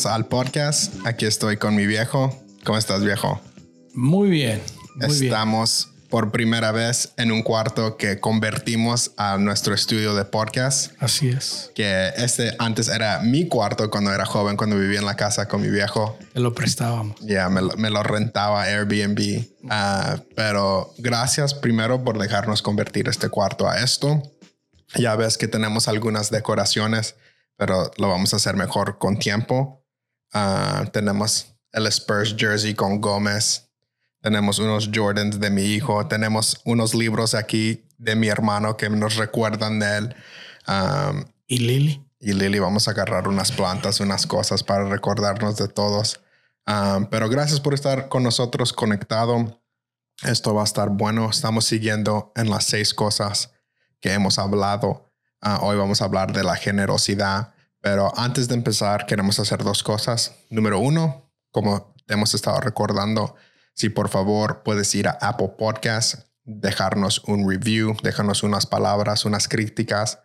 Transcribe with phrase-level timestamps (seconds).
[0.00, 0.94] Bienvenidos al podcast.
[1.06, 2.34] Aquí estoy con mi viejo.
[2.64, 3.38] ¿Cómo estás, viejo?
[3.92, 4.62] Muy bien.
[4.96, 5.24] Muy bien.
[5.32, 10.92] Estamos por primera vez en un cuarto que convertimos a nuestro estudio de podcast.
[11.00, 11.70] Así es.
[11.74, 15.60] Que este antes era mi cuarto cuando era joven, cuando vivía en la casa con
[15.60, 16.16] mi viejo.
[16.32, 17.16] Te lo prestábamos.
[17.20, 19.44] Ya, me, lo- me lo rentaba Airbnb.
[19.68, 24.22] Ah, pero gracias primero por dejarnos convertir este cuarto a esto.
[24.96, 27.16] Ya ves que tenemos algunas decoraciones,
[27.58, 29.76] pero lo vamos a hacer mejor con tiempo.
[30.32, 33.68] Ah, tenemos el Spurs jersey con Gómez.
[34.20, 36.06] Tenemos unos Jordans de mi hijo.
[36.06, 40.16] Tenemos unos libros aquí de mi hermano que nos recuerdan de él.
[40.66, 41.12] Ah,
[41.46, 42.10] ¿Y Lili?
[42.20, 46.20] y Lily vamos a agarrar unas plantas, unas cosas para recordarnos de todos.
[46.66, 49.62] Um, pero gracias por estar con nosotros conectado.
[50.22, 51.30] Esto va a estar bueno.
[51.30, 53.52] Estamos siguiendo en las seis cosas
[54.00, 55.10] que hemos hablado.
[55.40, 57.54] Ah, hoy vamos a hablar de la generosidad.
[57.80, 60.34] Pero antes de empezar, queremos hacer dos cosas.
[60.50, 63.34] Número uno, como hemos estado recordando,
[63.74, 69.48] si por favor puedes ir a Apple Podcast, dejarnos un review, dejarnos unas palabras, unas
[69.48, 70.18] críticas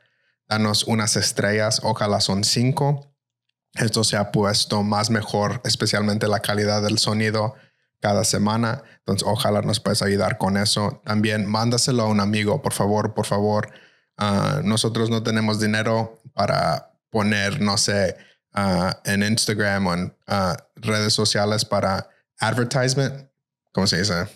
[0.48, 3.12] danos unas estrellas, ojalá son cinco.
[3.74, 7.56] Esto se ha puesto más mejor, especialmente la calidad del sonido
[8.00, 8.84] cada semana.
[9.00, 11.02] Entonces, ojalá nos puedas ayudar con eso.
[11.04, 13.72] También mándaselo a un amigo, por favor, por favor.
[14.18, 18.18] Ah, nosotros no tenemos dinero para poner, no sé,
[18.52, 23.30] ah, en Instagram o en ah, redes sociales para advertisement.
[23.72, 24.28] ¿Cómo se dice?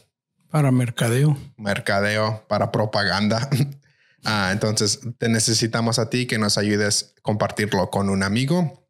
[0.49, 1.38] Para mercadeo.
[1.58, 3.49] mercadeo, para propaganda.
[4.26, 8.86] Ah, entonces, te necesitamos a ti que nos ayudes a compartirlo con un amigo.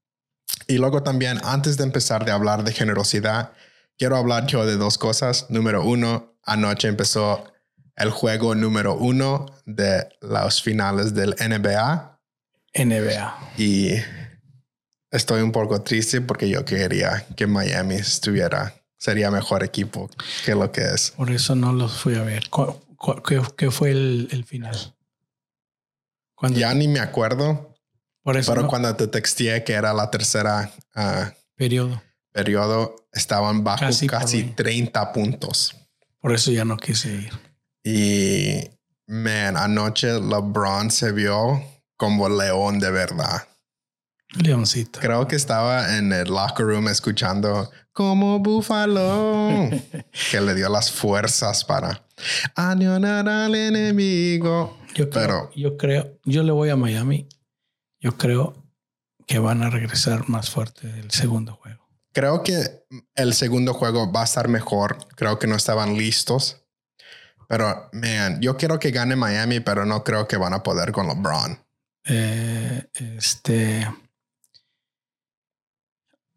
[0.66, 3.54] Y luego también, antes de empezar de hablar de generosidad,
[3.96, 5.46] quiero hablar yo de dos cosas.
[5.50, 7.44] Número uno, anoche empezó
[7.96, 12.19] el juego número uno de los finales del NBA
[12.74, 13.54] NBA.
[13.58, 13.92] y
[15.12, 20.10] estoy un poco triste porque yo quería que Miami estuviera, sería mejor equipo
[20.46, 21.12] que lo que es.
[21.12, 22.50] Por eso no los fui a ver.
[22.50, 24.96] ¿Cu- cu- ¿Qué, qué fue el, el final?
[26.36, 27.76] Cuando, Ya ni me acuerdo,
[28.24, 32.02] por eso Pero no, cuando te texteé que era la tercera ah, periodo.
[32.32, 34.54] periodo, estaban bajo Casi casi, por ahí.
[34.56, 35.76] 30 puntos.
[36.20, 37.32] Por eso ya no quise ir.
[37.84, 38.70] Y,
[39.08, 41.64] man, anoche LeBron se vio
[42.00, 43.46] como león de verdad.
[44.42, 45.00] Leoncito.
[45.02, 49.70] Creo que estaba en el locker room escuchando como búfalo,
[50.32, 52.06] que le dio las fuerzas para
[52.56, 54.78] anionar al enemigo.
[54.96, 57.28] Yo creo, Pero- yo creo, yo le voy a Miami.
[58.00, 58.56] Yo creo
[59.28, 61.90] que van a regresar más fuerte del segundo juego.
[62.14, 65.06] Creo que el segundo juego va a estar mejor.
[65.18, 66.64] Creo que no estaban listos.
[67.50, 71.08] Pero, man, yo quiero que gane Miami, pero no creo que van a poder con
[71.08, 71.60] LeBron.
[72.10, 73.88] Eh, este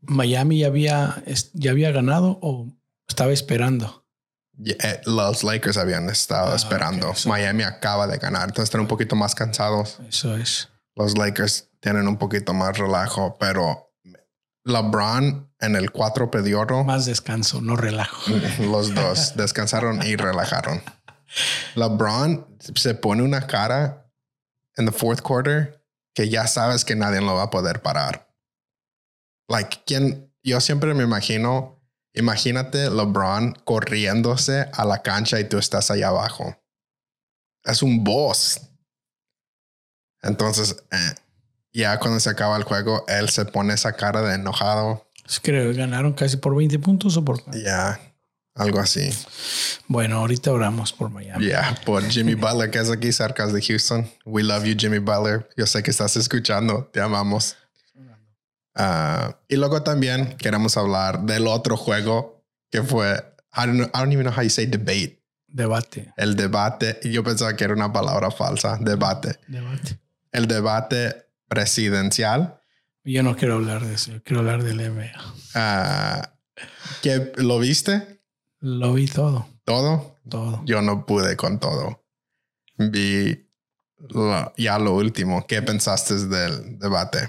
[0.03, 1.23] Miami ya había,
[1.55, 2.69] ya había ganado o
[3.09, 4.05] estaba esperando.
[4.65, 7.13] Eh, Los Lakers habían estado Ah, esperando.
[7.27, 8.43] Miami acaba de ganar.
[8.45, 9.99] Entonces están un poquito más cansados.
[10.09, 10.69] Eso es.
[10.95, 13.95] Los Lakers tienen un poquito más relajo, pero
[14.65, 18.31] LeBron en el cuatro periodo, Más descanso, no relajo.
[18.61, 20.83] los dos descansaron y relajaron.
[21.77, 24.02] LeBron se pone una cara
[24.83, 25.81] en the fourth quarter
[26.15, 28.29] que ya sabes que nadie lo va a poder parar.
[29.49, 31.81] Like, quien yo siempre me imagino,
[32.15, 36.57] imagínate LeBron corriéndose a la cancha y tú estás allá abajo.
[37.65, 38.61] Es un boss.
[40.23, 41.15] Entonces, eh,
[41.73, 45.09] ya cuando se acaba el juego, él se pone esa cara de enojado.
[45.27, 47.43] Es que ganaron casi por 20 puntos o por.
[47.53, 47.99] Ya,
[48.55, 49.11] algo así.
[49.89, 51.47] Bueno, ahorita oramos por Miami.
[51.47, 54.11] Yeah, por Jimmy Butler, que es aquí cerca de Houston.
[54.25, 55.49] We love you, Jimmy Butler.
[55.57, 57.57] Yo sé que estás escuchando, te amamos.
[58.75, 63.17] Ah, y luego también queremos hablar del otro juego que fue,
[63.55, 66.13] I don't, know, I don't even know how you say debate, Debate.
[66.17, 66.99] el debate.
[67.05, 69.39] Yo pensaba que era una palabra falsa, debate.
[69.47, 69.99] Debate.
[70.31, 72.59] El debate presidencial.
[73.05, 74.13] Yo no quiero hablar de eso.
[74.13, 75.13] Yo quiero hablar del NBA.
[75.55, 76.33] Ah,
[77.03, 78.22] ¿que ¿Lo viste?
[78.63, 79.47] Lo vi todo.
[79.65, 80.17] ¿Todo?
[80.29, 80.63] Todo.
[80.65, 82.05] Yo no pude con todo.
[82.79, 83.47] Vi
[84.09, 85.47] lo- ya lo último.
[85.47, 87.29] ¿Qué pensaste del debate?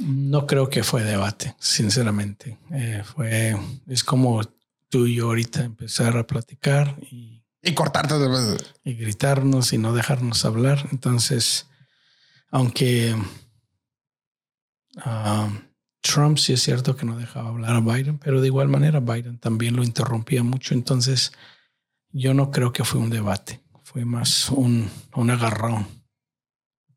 [0.00, 2.58] No creo que fue debate, sinceramente.
[2.72, 3.56] Eh, fue,
[3.88, 4.42] es como
[4.88, 8.56] tú y yo ahorita empezar a platicar y, Y cortarte de vez.
[8.84, 10.88] y gritarnos y no dejarnos hablar.
[10.92, 11.66] Entonces,
[12.50, 13.14] aunque
[14.98, 15.48] ah,
[16.00, 19.38] Trump sí es cierto que no dejaba hablar a Biden, pero de igual manera Biden
[19.38, 20.74] también lo interrumpía mucho.
[20.74, 21.32] Entonces,
[22.10, 25.86] yo no creo que fue un debate, fue más un, un agarrón.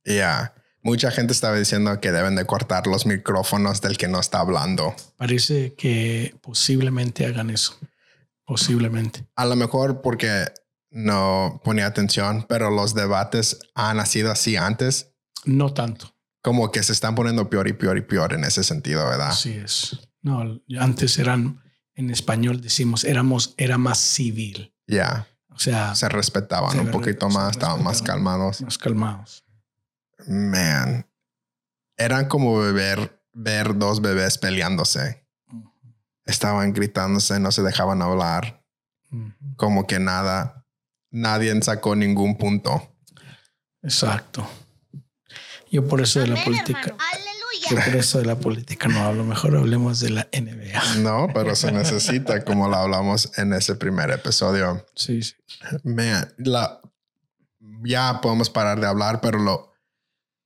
[0.06, 0.54] Ya.
[0.82, 4.94] Mucha gente estaba diciendo que deben de cortar los micrófonos del que no está hablando.
[5.16, 7.78] Parece que posiblemente hagan eso.
[8.46, 9.26] Posiblemente.
[9.36, 10.48] A lo mejor porque
[10.92, 15.14] no ponía atención, pero los debates han sido así antes.
[15.46, 16.13] No tanto.
[16.44, 19.30] Como que se están poniendo peor y peor y peor en ese sentido, ¿verdad?
[19.30, 19.98] Así es.
[20.22, 21.64] No, antes eran,
[21.96, 24.76] en español decimos, éramos, era más civil.
[24.86, 25.26] Ya.
[25.50, 28.62] O sea, Se respetaban Se un poquito más, estaban más calmados.
[28.62, 29.46] más calmados.
[30.28, 31.08] Man.
[31.98, 35.26] Eran como beber, ver dos bebés peleándose.
[36.26, 38.66] Estaban gritándose, no se dejaban hablar.
[39.56, 40.66] Como que nada,
[41.10, 42.96] nadie sacó ningún punto.
[43.82, 44.46] Exacto.
[45.74, 46.96] Yo por eso de la Amén, política,
[47.68, 49.24] yo por eso de la política no hablo.
[49.24, 50.98] Mejor hablemos de la NBA.
[51.02, 54.86] No, pero se necesita, como lo hablamos en ese primer episodio.
[54.96, 55.34] Sí, sí.
[55.84, 56.80] Man, la,
[57.84, 59.74] ya podemos parar de hablar, pero lo,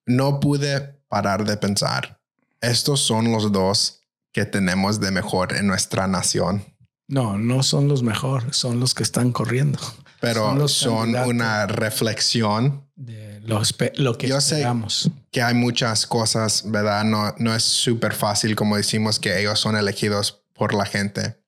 [0.05, 0.79] no pude
[1.09, 2.21] parar de pensar.
[2.61, 6.63] Estos son los dos que tenemos de mejor en nuestra nación,
[7.09, 9.79] No, no son los mejores, son los que están corriendo.
[10.21, 13.61] pero Son una reflexión De lo,
[13.95, 15.09] lo que Yo sé- esperamos.
[15.31, 17.03] que hay muchas cosas, ¿verdad?
[17.03, 21.41] No, no es súper fácil como decimos que ellos son elegidos por la gente.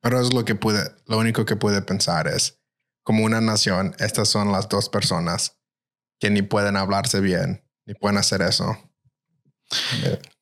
[0.00, 2.58] Pero es lo que pude, lo único que pude pensar es,
[3.02, 5.56] como una nación, estas son las dos personas
[6.18, 8.76] que ni pueden hablarse bien, ni pueden hacer eso.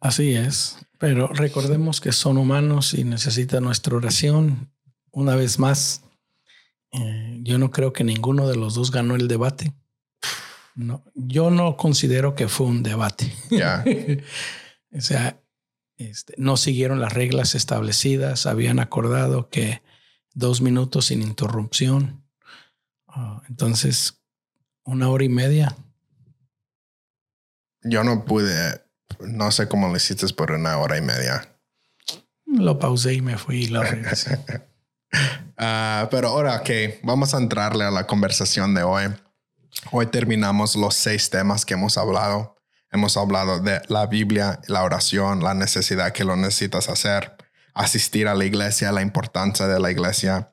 [0.01, 0.77] Así es.
[0.99, 4.73] Pero recordemos que son humanos y necesitan nuestra oración.
[5.13, 6.03] Una vez más,
[6.93, 9.73] eh, yo no creo que ninguno de los dos ganó el debate.
[10.75, 13.33] No, yo no considero que fue un debate.
[13.51, 13.85] Ya.
[14.93, 15.41] o sea,
[15.97, 18.47] este, no siguieron las reglas establecidas.
[18.47, 19.83] Habían acordado que
[20.35, 22.25] dos minutos sin interrupción.
[23.07, 24.23] Ah, entonces,
[24.85, 25.77] una hora y media.
[27.83, 28.83] Yo no pude,
[29.21, 31.49] no sé cómo lo hiciste por una hora y media.
[32.47, 34.39] Lo pausé y me fui y lo regresé.
[35.65, 36.71] Ah, pero ahora, ok,
[37.03, 39.05] vamos a entrarle a la conversación de hoy.
[39.91, 42.57] Hoy terminamos los seis temas que hemos hablado.
[42.91, 47.37] Hemos hablado de la Biblia, la oración, la necesidad que lo necesitas hacer,
[47.75, 50.53] asistir a la iglesia, la importancia de la iglesia.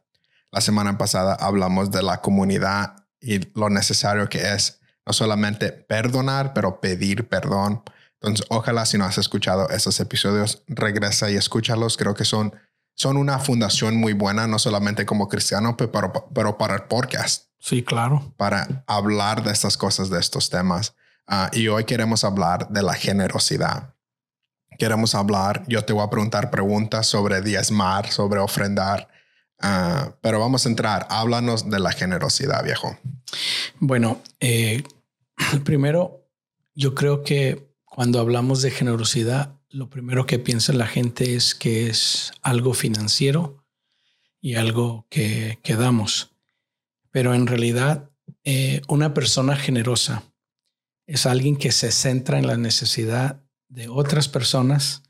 [0.52, 6.54] La semana pasada hablamos de la comunidad y lo necesario que es no solamente perdonar,
[6.54, 7.84] pero pedir perdón.
[8.22, 11.98] Entonces, ojalá si no has escuchado esos episodios, regresa y escúchalos.
[11.98, 12.54] Creo que son,
[12.96, 17.49] son una fundación muy buena, no solamente como cristiano, pe- pero, pero para el podcast
[17.60, 18.34] Sí, claro.
[18.38, 20.96] para hablar de estas cosas, de estos temas.
[21.28, 23.94] Ah, y hoy queremos hablar de la generosidad.
[24.78, 29.10] Queremos hablar, yo te voy a preguntar preguntas sobre diezmar, sobre ofrendar,
[29.60, 31.06] Ah, pero vamos a entrar.
[31.10, 32.98] Háblanos de la generosidad, viejo.
[33.80, 34.84] Bueno, eh,
[35.66, 36.26] primero,
[36.74, 41.88] yo creo que cuando hablamos de generosidad, lo primero que piensa la gente es que
[41.88, 43.64] es algo financiero
[44.42, 46.32] y algo que, que damos.
[47.12, 48.10] Pero en realidad,
[48.44, 50.24] eh, una persona generosa
[51.08, 55.04] es alguien que se centra en la necesidad de otras personas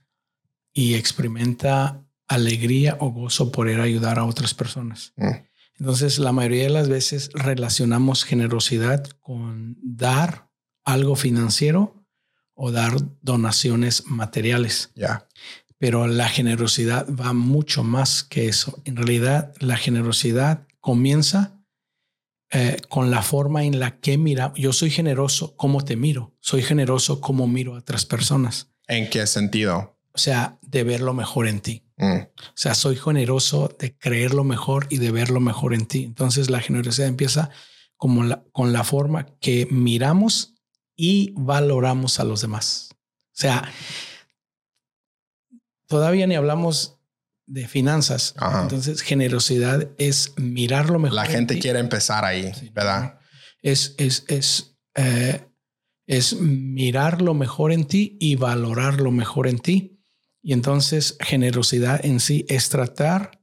[0.74, 5.14] y experimenta alegría o gozo por ir a ayudar a otras personas.
[5.18, 5.32] Mm.
[5.80, 10.50] Entonces, la mayoría de las veces relacionamos generosidad con dar
[10.84, 12.06] algo financiero
[12.54, 14.92] o dar donaciones materiales.
[14.96, 15.28] Ya.
[15.78, 18.82] Pero la generosidad va mucho más que eso.
[18.84, 21.59] En realidad, la generosidad comienza
[22.52, 24.52] eh, con la forma en la que mira.
[24.56, 26.36] Yo soy generoso como te miro.
[26.40, 28.72] Soy generoso como miro a otras personas.
[28.88, 30.00] ¿En qué sentido?
[30.14, 31.84] O sea, de ver lo mejor en ti.
[31.98, 32.22] Mm.
[32.22, 36.04] O sea, soy generoso de creer lo mejor y de ver lo mejor en ti.
[36.04, 37.52] Entonces la generosidad empieza
[37.98, 40.56] como la, con la forma que miramos
[40.96, 42.90] y valoramos a los demás.
[42.92, 43.72] O sea,
[45.88, 46.99] todavía ni hablamos
[47.50, 48.34] de finanzas.
[48.38, 48.62] Ajá.
[48.64, 51.16] Entonces generosidad es mirar lo mejor.
[51.16, 51.62] La en gente ti.
[51.62, 52.70] quiere empezar ahí, Sí.
[52.74, 53.20] ¿verdad?
[53.62, 55.46] Es, es, es, eh,
[56.08, 60.00] es mirar lo mejor en ti y valorar lo mejor en ti.
[60.42, 63.42] Y entonces generosidad en sí es tratar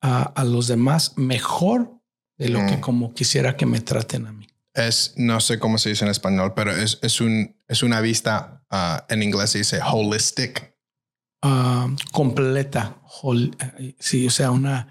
[0.00, 2.00] a, a los demás mejor
[2.38, 2.80] de lo que Mm.
[2.80, 4.46] como quisiera que me traten a mí.
[4.74, 8.62] es, no sé cómo se dice en español, pero es, es, un, es una vista,
[8.70, 10.75] ah, en inglés se dice holistic.
[11.42, 12.96] Ah, completa,
[13.98, 14.88] sí, o sea, una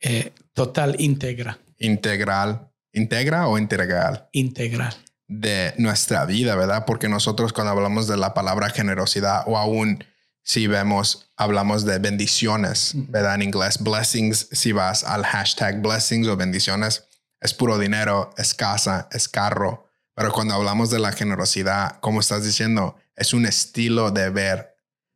[0.00, 1.58] eh, total íntegra.
[1.78, 2.68] Integral.
[2.92, 4.28] ¿Integra o integral?
[4.32, 4.94] Integral.
[5.26, 6.84] De nuestra vida, ¿verdad?
[6.86, 10.04] Porque nosotros cuando hablamos de la palabra generosidad o aún
[10.44, 13.36] si vemos, hablamos de bendiciones, ¿verdad?
[13.36, 17.04] En inglés, blessings, si vas al hashtag blessings o bendiciones,
[17.40, 19.88] es puro dinero, es casa, es carro.
[20.14, 24.71] Pero cuando hablamos de la generosidad, como estás diciendo, es un estilo de ver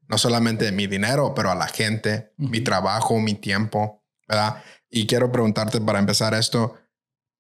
[0.08, 4.62] no solamente mi dinero, pero a la gente, mi trabajo, mi tiempo, ¿verdad?
[4.90, 6.76] Y quiero preguntarte para empezar esto,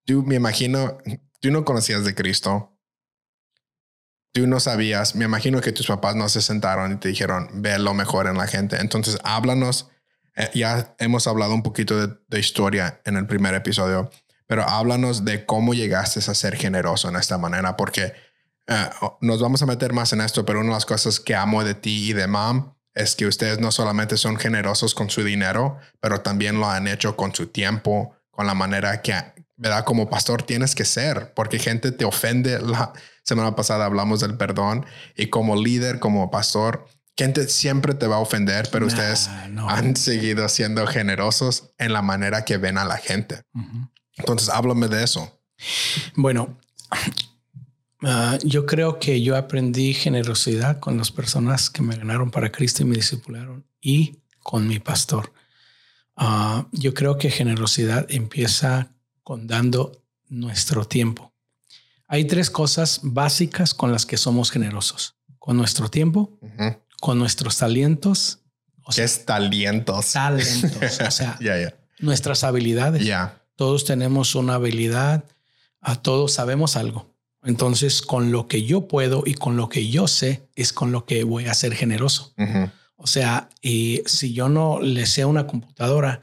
[0.04, 0.98] tú me imagino,
[1.40, 2.76] tú no conocías de Cristo,
[4.32, 7.78] tú no sabías, me imagino que tus papás no se sentaron y te dijeron, ve
[7.78, 8.76] lo mejor en la gente.
[8.76, 9.90] Entonces, háblanos,
[10.36, 14.10] eh, ya hemos hablado un poquito de, historia en el primer episodio,
[14.46, 18.12] pero háblanos de cómo llegaste a ser generoso en esta manera, porque
[18.68, 21.62] eh, nos vamos a meter más en esto, pero una de las cosas que amo
[21.64, 25.78] de ti y de Mom es que ustedes no solamente son generosos con su dinero,
[26.00, 29.14] pero también lo han hecho con su tiempo, con la manera que,
[29.56, 29.84] ¿verdad?
[29.84, 32.58] Como pastor tienes que ser, porque gente te ofende.
[32.60, 32.92] La
[33.22, 38.20] semana pasada hablamos del perdón y como líder, como pastor, gente siempre te va a
[38.20, 39.28] ofender, pero ustedes
[39.68, 43.42] han seguido siendo generosos en la manera que ven a la gente.
[44.16, 45.38] Entonces, háblame de eso.
[46.14, 46.58] Bueno,
[48.06, 52.82] ah, yo creo que yo aprendí generosidad con las personas que me ganaron para Cristo
[52.82, 55.32] y me discipularon y con mi pastor.
[56.16, 61.34] Ah, yo creo que generosidad empieza con dando nuestro tiempo.
[62.08, 65.16] Hay tres cosas básicas con las que somos generosos.
[65.38, 66.38] Con nuestro tiempo,
[67.00, 68.40] con nuestros talentos.
[68.82, 70.12] O ¿Qué es talentos?
[70.12, 71.00] Talentos.
[71.00, 71.38] O sea,
[71.98, 73.04] nuestras habilidades.
[73.04, 73.42] Ya.
[73.56, 75.24] Todos tenemos una habilidad,
[75.80, 77.15] a todos sabemos algo.
[77.46, 81.06] Entonces, con lo que yo puedo y con lo que yo sé, es con lo
[81.06, 82.34] que voy a ser generoso.
[82.96, 86.22] O sea, y si yo no le sé una computadora,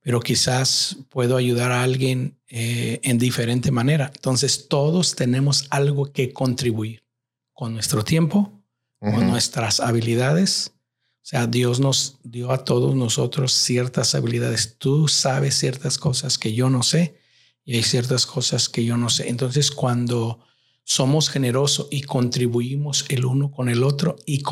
[0.00, 4.10] pero quizás puedo ayudar a alguien eh, en diferente manera.
[4.14, 7.04] Entonces, todos tenemos algo que contribuir
[7.52, 8.52] con nuestro tiempo,
[8.98, 10.72] con nuestras habilidades.
[10.76, 14.76] O sea, Dios nos dio a todos nosotros ciertas habilidades.
[14.78, 17.14] Tú sabes ciertas cosas que yo no sé
[17.64, 19.28] y hay ciertas cosas que yo no sé.
[19.28, 20.40] Entonces, cuando
[20.84, 24.42] somos generosos y contribuimos el uno con el otro y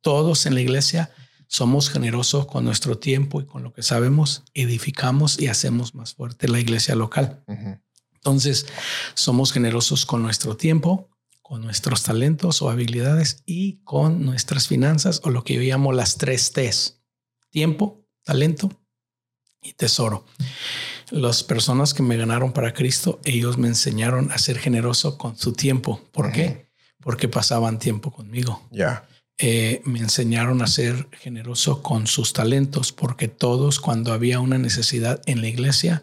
[0.00, 1.10] todos en la iglesia,
[1.48, 6.48] somos generosos con nuestro tiempo y con lo que sabemos, edificamos y hacemos más fuerte
[6.48, 7.42] la iglesia local.
[8.14, 8.66] Entonces,
[9.14, 11.08] somos generosos con nuestro tiempo,
[11.42, 16.16] con nuestros talentos o habilidades y con nuestras finanzas o lo que yo llamo las
[16.16, 17.00] tres T's.
[17.50, 18.70] Tiempo, talento
[19.62, 20.26] y tesoro.
[21.10, 25.52] Las personas que me ganaron para Cristo, ellos me enseñaron a ser generoso con su
[25.52, 26.00] tiempo.
[26.12, 26.68] ¿Por qué?
[27.00, 28.66] Porque pasaban tiempo conmigo.
[28.70, 29.08] Ya.
[29.38, 35.22] Eh, me enseñaron a ser generoso con sus talentos, porque todos cuando había una necesidad
[35.26, 36.02] en la iglesia,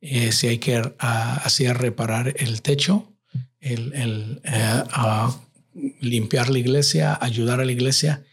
[0.00, 3.12] eh, si hay que hacía reparar el techo,
[3.60, 4.82] el, eh,
[6.00, 8.24] limpiar la iglesia, ayudar a la iglesia,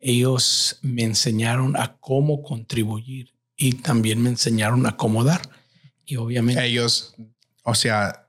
[0.00, 5.42] ellos me enseñaron a cómo contribuir y también me enseñaron a cómo dar.
[6.10, 6.64] Y obviamente...
[6.64, 7.14] Ellos,
[7.62, 8.28] o sea,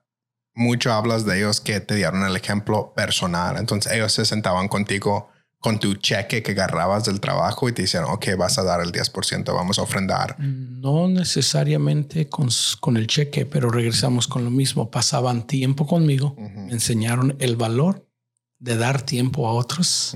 [0.53, 3.57] mucho hablas de ellos que te dieron el ejemplo personal.
[3.57, 8.09] Entonces ellos se sentaban contigo con tu cheque que agarrabas del trabajo y te dijeron,
[8.11, 10.35] ok, vas a dar el 10%, vamos a ofrendar?
[10.39, 14.89] No necesariamente con, con el cheque, pero regresamos con lo mismo.
[14.91, 18.07] Pasaban tiempo conmigo, me enseñaron el valor
[18.59, 20.15] de dar tiempo a otros.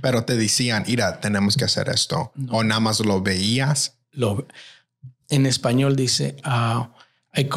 [0.00, 2.32] Pero te decían, mira, tenemos que hacer esto.
[2.50, 3.98] O nada más lo veías.
[4.10, 4.46] Lo,
[5.32, 6.86] en español dice, uh,
[7.32, 7.48] hay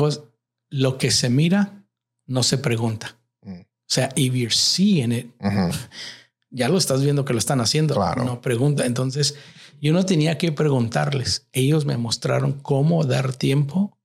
[0.69, 1.83] lo que se mira
[2.25, 3.17] no se pregunta.
[3.41, 3.59] Mm.
[3.59, 5.27] O sea, if you're seeing it,
[6.49, 7.95] ya lo estás viendo que lo están haciendo.
[8.15, 8.85] No pregunta.
[8.85, 9.35] Entonces,
[9.81, 11.47] yo no tenía que preguntarles.
[11.51, 13.97] Ellos me mostraron cómo dar tiempo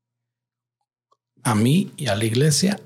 [1.44, 2.80] a mí y a la iglesia.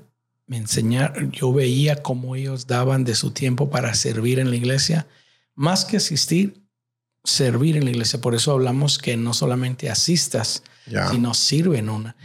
[0.45, 5.07] Me enseñaron, yo veía cómo ellos daban de su tiempo para servir en la iglesia,
[5.55, 6.64] más que asistir,
[7.25, 8.21] servir en la iglesia.
[8.21, 10.63] Por eso hablamos que no solamente asistas,
[11.11, 12.15] sino sirven una.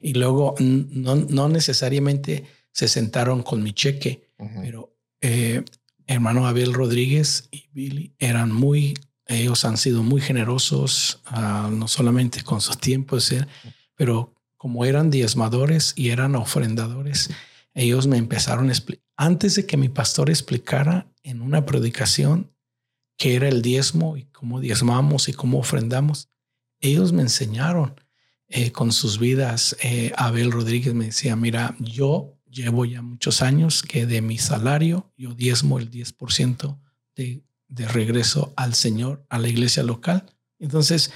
[0.00, 4.28] Y luego no, necesariamente se sentaron con mi cheque,
[4.62, 5.64] pero eh,
[6.06, 8.94] hermano Abel Rodríguez y Billy eran muy,
[9.26, 13.34] ellos han sido muy generosos, ah, no solamente con sus tiempos,
[13.94, 17.30] pero como eran diezmadores y eran ofrendadores,
[17.74, 22.50] ellos me empezaron a explicar, antes de que mi pastor explicara en una predicación
[23.20, 26.30] qué era el diezmo y cómo diezmamos y cómo ofrendamos,
[26.80, 28.00] ellos me enseñaron
[28.48, 29.76] eh, con sus vidas.
[29.82, 35.12] Eh, Abel Rodríguez me decía, mira, yo llevo ya muchos años que de mi salario
[35.18, 36.78] yo diezmo el 10%
[37.14, 40.24] de, de regreso al Señor, a la iglesia local.
[40.58, 41.12] Entonces,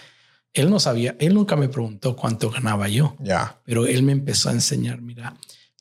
[0.52, 3.62] él no sabía, él nunca me preguntó cuánto ganaba yo, Ya.
[3.64, 5.34] pero él me empezó a enseñar, mira,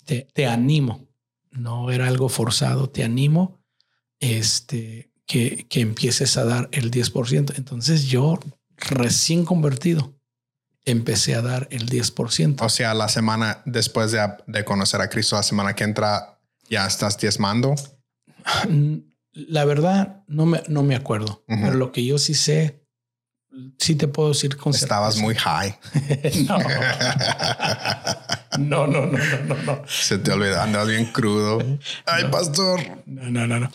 [0.05, 1.05] te, te animo,
[1.51, 3.61] no era algo forzado, te animo
[4.21, 7.53] este, que, que empieces a dar el 10%.
[7.57, 8.39] Entonces yo,
[8.77, 10.13] recién convertido,
[10.85, 12.61] empecé a dar el 10%.
[12.61, 16.39] O sea, la semana después de, de conocer a Cristo, la semana que entra,
[16.69, 17.73] ya estás diezmando.
[19.31, 21.61] La verdad, no me, no me acuerdo, Ujú.
[21.61, 22.85] pero lo que yo sí sé,
[23.79, 25.25] sí te puedo decir con Estabas certeza.
[25.25, 25.75] muy high.
[28.59, 29.81] no, no, no, no, no, no.
[29.87, 31.59] Se te olvida, andas bien crudo.
[32.05, 32.79] Ay, pastor.
[33.05, 33.71] No, no, no, no.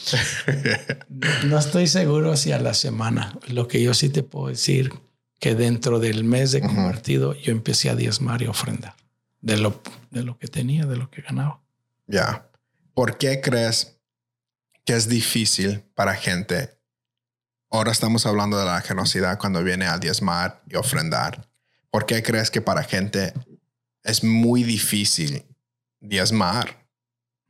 [1.46, 3.38] No estoy seguro si a la semana.
[3.48, 4.92] Lo que yo sí te puedo decir
[5.40, 8.94] que dentro del mes de convertido yo empecé a diezmar y ofrendar
[9.40, 9.80] de lo,
[10.10, 11.60] de lo que tenía, de lo que ganaba.
[12.06, 12.48] Ya.
[12.94, 13.98] ¿Por qué crees
[14.84, 16.76] que es difícil para gente?
[17.70, 21.48] Ahora estamos hablando de la generosidad cuando viene a diezmar y ofrendar.
[21.90, 23.32] ¿Por qué crees que para gente
[24.02, 25.44] es muy difícil
[26.00, 26.86] diezmar?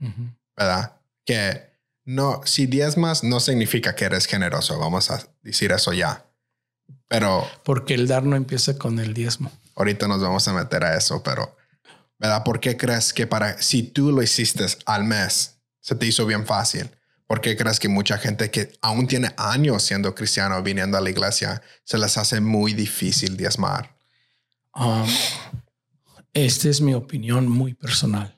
[0.00, 0.30] Ujú.
[0.56, 0.96] ¿Verdad?
[1.24, 1.68] Que
[2.04, 4.78] no, si diezmas no significa que eres generoso.
[4.78, 6.24] Vamos a decir eso ya.
[7.06, 9.50] Pero Porque el dar no empieza con el diezmo.
[9.76, 11.56] ahorita nos vamos a meter a eso, pero
[12.18, 12.42] ¿verdad?
[12.44, 16.46] ¿Por qué crees que para si tú lo hiciste al mes se te hizo bien
[16.46, 16.90] fácil?
[17.26, 21.10] ¿Por qué crees que mucha gente que aún tiene años siendo cristiano viniendo a la
[21.10, 23.94] iglesia se les hace muy difícil diezmar?
[24.74, 25.06] Um,
[26.32, 28.36] esta es mi opinión muy personal.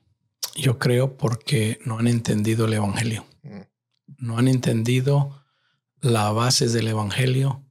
[0.57, 3.27] Yo creo porque no han entendido el evangelio.
[3.43, 3.61] Mm.
[4.19, 5.45] No han entendido
[6.01, 7.65] la base del evangelio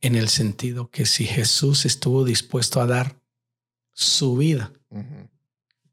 [0.00, 3.20] en el sentido que si Jesús estuvo dispuesto a dar
[3.92, 4.72] su vida,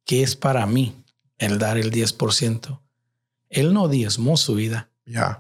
[0.04, 0.96] que es para mí
[1.38, 2.82] el dar el 10%,
[3.50, 4.90] él no diezmó su vida,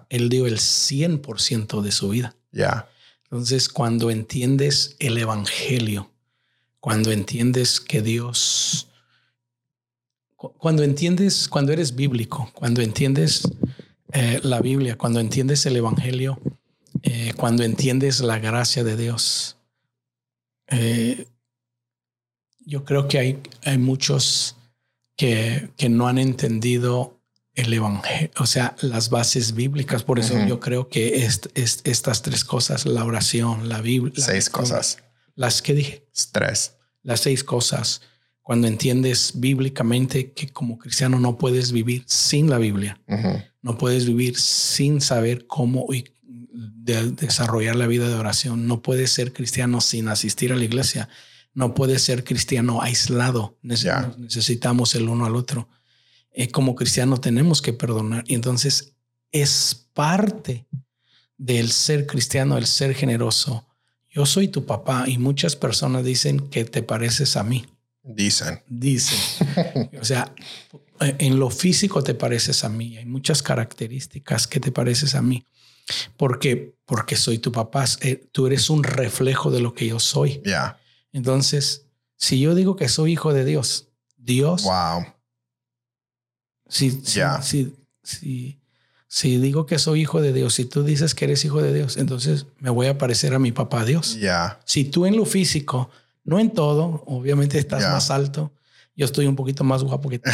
[0.09, 2.35] él dio el 100% de su vida.
[2.51, 2.89] ya,
[3.23, 6.11] Entonces, cuando entiendes el Evangelio,
[6.79, 8.87] cuando entiendes que Dios,
[10.35, 13.43] cu- cuando entiendes, cuando eres bíblico, cuando entiendes
[14.13, 16.39] eh, la Biblia, cuando entiendes el Evangelio,
[17.03, 19.57] eh, cuando entiendes la gracia de Dios,
[20.67, 21.27] eh,
[22.65, 24.55] yo creo que hay, hay muchos
[25.17, 27.15] que, que no han entendido
[27.55, 30.03] el evangelio, o sea, las bases bíblicas.
[30.03, 34.23] Por eso yo creo que est- est- estas tres cosas, la oración, la Biblia, la
[34.23, 34.99] seis cosas.
[35.39, 36.73] Las que dije, Tres.
[37.01, 38.01] las seis cosas,
[38.43, 42.99] cuando entiendes bíblicamente que como cristiano no puedes vivir sin la Biblia,
[43.61, 46.03] no puedes vivir sin saber cómo y
[46.51, 51.07] de- desarrollar la vida de oración, no puedes ser cristiano sin asistir a la iglesia,
[51.53, 53.57] no puedes ser cristiano aislado,
[54.17, 55.69] necesitamos el uno al otro.
[56.31, 58.23] Eh, como cristiano tenemos que perdonar.
[58.27, 58.93] Y entonces
[59.31, 60.67] es parte
[61.37, 63.65] del ser cristiano, el ser generoso.
[64.19, 67.65] Yo soy tu papá y muchas personas dicen que te pareces a mí.
[68.03, 68.61] Dicen.
[68.67, 69.17] Dicen.
[70.01, 70.33] o sea,
[70.99, 72.97] en lo físico te pareces a mí.
[72.97, 75.45] Hay muchas características que te pareces a mí.
[76.17, 77.85] Porque, porque soy tu papá.
[78.01, 80.41] Eh, Tú eres un reflejo de lo que yo soy.
[80.45, 80.77] Ya.
[81.13, 81.85] Entonces,
[82.17, 85.05] si yo digo que soy hijo de Dios, Dios, Wow.
[86.67, 87.41] si, si, Ya.
[87.41, 88.58] si, si,
[89.11, 91.97] si digo que soy hijo de Dios, si tú dices que eres hijo de Dios,
[91.97, 94.19] entonces me voy a parecer a mi papá Dios.
[94.19, 94.59] Ya.
[94.65, 95.89] Si tú en lo físico,
[96.23, 98.53] no en todo, obviamente estás más alto,
[98.95, 100.29] yo estoy un poquito más guapo que tú.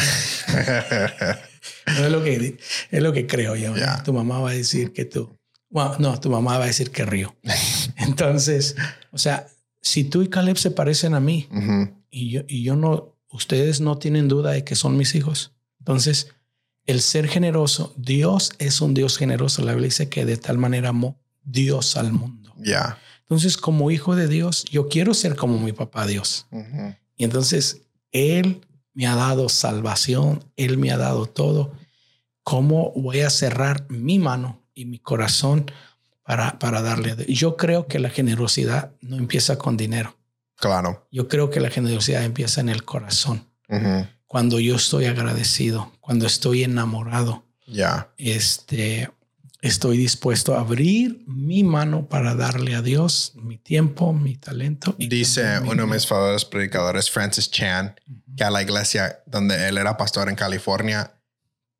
[1.86, 2.58] No es lo que
[2.90, 3.74] es lo que creo yo.
[3.74, 4.02] Ya.
[4.02, 5.38] Tu mamá va a decir que tú.
[5.70, 7.34] Bueno, no, tu mamá va a decir que río.
[7.96, 8.76] Entonces,
[9.10, 9.46] o sea,
[9.80, 11.48] si tú y Caleb se parecen a mí
[12.10, 15.52] y yo, y yo no, ustedes no tienen duda de que son mis hijos.
[15.78, 16.28] Entonces,
[16.86, 19.62] el ser generoso, Dios es un Dios generoso.
[19.62, 22.52] La Biblia dice que de tal manera amó Dios al mundo.
[22.58, 22.98] Ya.
[23.22, 26.46] Entonces, como hijo de Dios, yo quiero ser como mi papá Dios.
[27.16, 28.60] Y entonces Él
[28.94, 31.72] me ha dado salvación, Él me ha dado todo.
[32.44, 35.70] ¿Cómo voy a cerrar mi mano y mi corazón
[36.22, 37.16] para, para darle?
[37.28, 40.16] Yo creo que la generosidad no empieza con dinero.
[40.54, 41.08] Claro.
[41.10, 43.44] Yo creo que la generosidad empieza en el corazón.
[43.68, 44.06] Ujú.
[44.26, 48.10] Cuando yo estoy agradecido, cuando estoy enamorado, Ya.
[48.18, 49.10] este,
[49.62, 54.94] estoy dispuesto a abrir mi mano para darle a Dios mi tiempo, mi talento.
[54.98, 57.94] y Dice uno de mis favoritos predicadores, Francis Chan,
[58.36, 61.12] que a la iglesia donde él era pastor en California,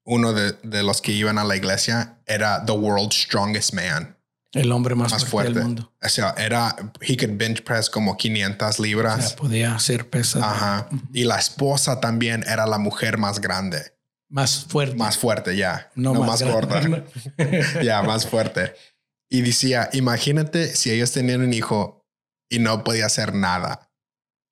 [0.04, 4.15] uno de, de los que iban a la iglesia era the world's strongest man.
[4.52, 5.58] El hombre más, más fuerte, fuerte.
[5.58, 5.92] del mundo.
[6.02, 9.18] O sea, era, he could bench press como 500 libras.
[9.18, 10.88] O sea, podía hacer pesas Ajá.
[11.12, 13.92] Y la esposa también era la mujer más grande,
[14.28, 14.96] más fuerte.
[14.96, 15.90] más fuerte, ya.
[15.94, 16.80] no, más, corta.
[16.80, 17.04] grande.
[17.84, 18.74] ya, más fuerte.
[19.28, 22.06] Y decía, imagínate si ellos tenían un hijo
[22.48, 23.90] y no podía hacer nada.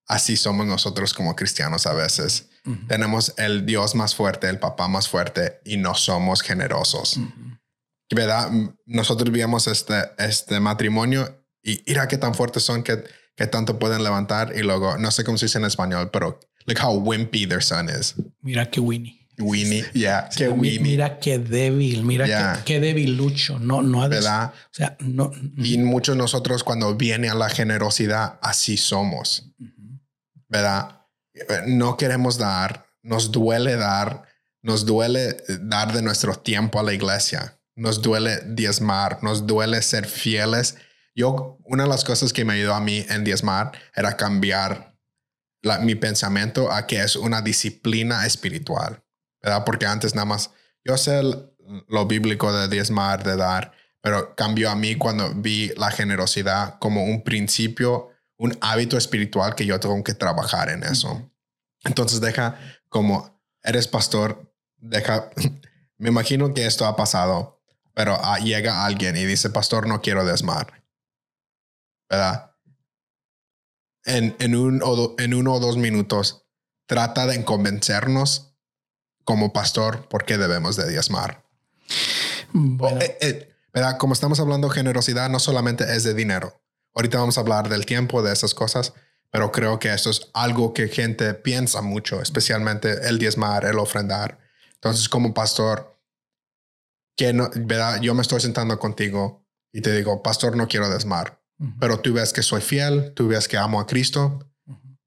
[0.06, 2.50] Así somos nosotros como cristianos a veces.
[2.88, 7.20] Tenemos el Dios más fuerte, el papá más fuerte y no somos generosos.
[8.10, 8.50] ¿Verdad?
[8.86, 13.02] Nosotros vimos este, este matrimonio y mira qué tan fuertes son que,
[13.34, 16.78] que tanto pueden levantar y luego, no sé cómo se dice en español, pero look
[16.82, 18.14] how wimpy their son is.
[18.42, 19.20] Mira qué Winnie.
[19.36, 22.52] Weenie, yeah, qué Mira qué débil, mira Ya.
[22.64, 23.58] qué, qué debilucho.
[23.58, 24.52] No, no ha de- ¿verdad?
[24.54, 25.32] O sea, no.
[25.56, 29.98] Y muchos de nosotros cuando viene a la generosidad, así somos, Ujú.
[30.48, 31.00] ¿verdad?
[31.66, 34.22] No queremos dar, nos duele dar,
[34.62, 40.06] nos duele dar de nuestro tiempo a la iglesia, nos duele diezmar, nos duele ser
[40.06, 40.76] fieles.
[41.14, 44.96] Yo, una de las cosas que me ayudó a mí en diezmar era cambiar
[45.62, 49.02] la- mi pensamiento a que es una disciplina espiritual,
[49.42, 49.64] ¿verdad?
[49.64, 50.50] Porque antes nada más,
[50.84, 51.22] yo sé
[51.88, 57.04] lo bíblico de diezmar, de dar, pero cambió a mí cuando vi la generosidad como
[57.04, 61.30] un principio, un hábito espiritual que yo tengo que trabajar en eso.
[61.84, 62.58] Entonces deja
[62.90, 65.30] como eres pastor, deja,
[65.96, 67.53] me imagino que esto ha pasado,
[67.94, 70.82] pero ah, llega alguien y dice, pastor, no quiero desmar.
[72.10, 72.50] ¿Verdad?
[74.04, 76.44] En, en, un o do- en uno o dos minutos,
[76.86, 78.54] trata de convencernos
[79.24, 81.44] como pastor por qué debemos de diezmar.
[82.52, 83.96] Bueno, O, eh, eh, ¿verdad?
[83.96, 86.60] Como estamos hablando generosidad, no solamente es de dinero.
[86.94, 88.92] Ahorita vamos a hablar del tiempo, de esas cosas,
[89.30, 94.38] pero creo que esto es algo que gente piensa mucho, especialmente el diezmar, el ofrendar.
[94.74, 95.93] Entonces, como pastor,
[97.16, 98.00] que no, ¿verdad?
[98.00, 102.12] Yo me estoy sentando contigo y te digo, pastor, no quiero diezmar, ujú, pero tú
[102.12, 104.50] ves que soy fiel, tú ves que amo a Cristo,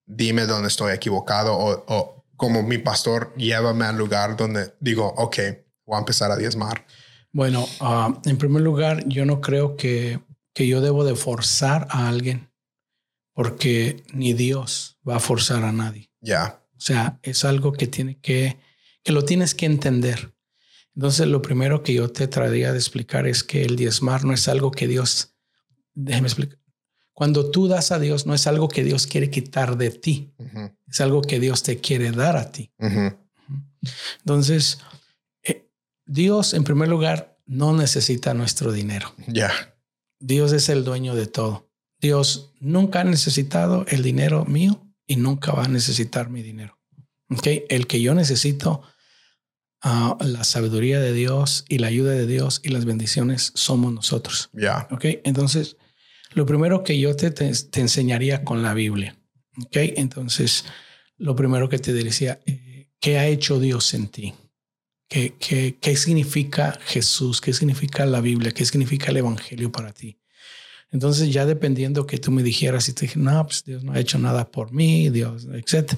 [0.06, 5.38] dime dónde estoy equivocado o, o como mi pastor, llévame al lugar donde digo, ok,
[5.86, 6.86] voy a empezar a diezmar.
[7.34, 10.20] Bueno, ah, en primer lugar, yo no creo que,
[10.54, 12.50] que yo debo de forzar a alguien,
[13.34, 16.10] porque ni Dios va a forzar a nadie.
[16.22, 18.58] Ya, O sea, es algo que tiene que,
[19.04, 20.34] que lo tienes que entender.
[20.98, 24.48] Entonces, lo primero que yo te traería de explicar es que el diezmar no es
[24.48, 25.36] algo que Dios,
[25.94, 26.58] déjeme explicar.
[27.14, 30.34] Cuando tú das a Dios, no es algo que Dios quiere quitar de ti,
[30.88, 32.72] es algo que Dios te quiere dar a ti.
[34.22, 34.80] Entonces,
[35.44, 35.70] eh,
[36.08, 39.14] Dios, en primer lugar, no necesita nuestro dinero.
[39.28, 39.52] ya,
[40.20, 41.70] Dios es el dueño de todo.
[42.02, 46.80] Dios nunca ha necesitado el dinero mío y nunca va a necesitar mi dinero.
[47.30, 47.48] ¿Ok?
[47.70, 48.82] El que yo necesito,
[49.82, 54.50] ah, la sabiduría de Dios y la ayuda de Dios y las bendiciones somos nosotros.
[54.54, 55.06] ya, ¿Ok?
[55.24, 55.78] Entonces,
[56.34, 59.18] lo primero que yo te, te, te enseñaría con la Biblia.
[59.66, 59.76] ¿Ok?
[59.76, 60.66] Entonces,
[61.18, 64.34] lo primero que te decía, eh, ¿qué ha hecho Dios en ti?
[65.10, 67.42] ¿Qué, qué, ¿Qué significa Jesús?
[67.42, 68.52] ¿Qué significa la Biblia?
[68.52, 70.20] ¿Qué significa el Evangelio para ti?
[70.92, 74.00] Entonces, ya dependiendo que tú me dijeras y te dije, no, pues Dios no ha
[74.00, 75.94] hecho nada por mí, Dios, etc.
[75.94, 75.98] O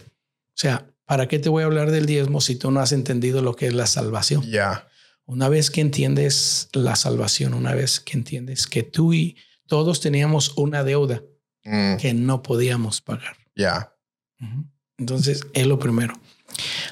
[0.53, 3.55] sea, ¿para qué te voy a hablar del diezmo si tú no has entendido lo
[3.55, 4.43] que es la salvación?
[4.43, 4.87] ya,
[5.25, 9.35] Una vez que entiendes la salvación, una vez que entiendes que tú y
[9.67, 11.23] todos teníamos una deuda
[11.65, 13.35] mm, que no podíamos pagar.
[13.55, 13.91] ya,
[14.39, 14.65] Ujú.
[14.99, 16.13] Entonces, es lo primero.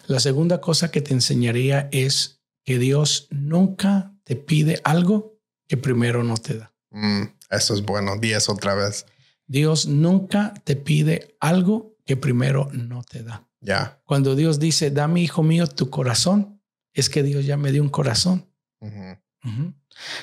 [0.07, 6.23] La segunda cosa que te enseñaría es que Dios nunca te pide algo que primero
[6.23, 6.73] no te da.
[6.91, 8.17] mm, eso es bueno.
[8.19, 9.05] Diez otra vez.
[9.45, 13.46] Dios nunca te pide algo que primero no te da.
[13.59, 16.61] Ya, Cuando Dios dice, dame, hijo mío, tu corazón,
[16.93, 18.47] es que Dios ya me dio un corazón.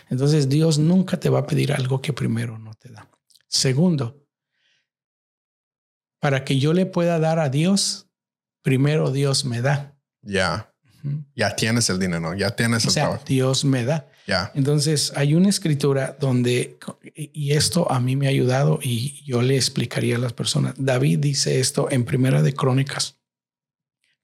[0.08, 3.08] Entonces Dios nunca te va a pedir algo que primero no te da.
[3.48, 4.24] Segundo,
[6.20, 8.08] para que yo le pueda dar a Dios,
[8.62, 9.96] primero Dios me da.
[10.22, 10.72] ya,
[11.34, 13.24] ya tienes el dinero, ya tienes O el trabajo.
[13.26, 14.08] Dios me da.
[14.26, 16.78] Ya, Entonces hay una escritura donde,
[17.14, 20.74] y esto a mí me ha ayudado y yo le explicaría a las personas.
[20.78, 23.18] David dice esto en Primera de Crónicas,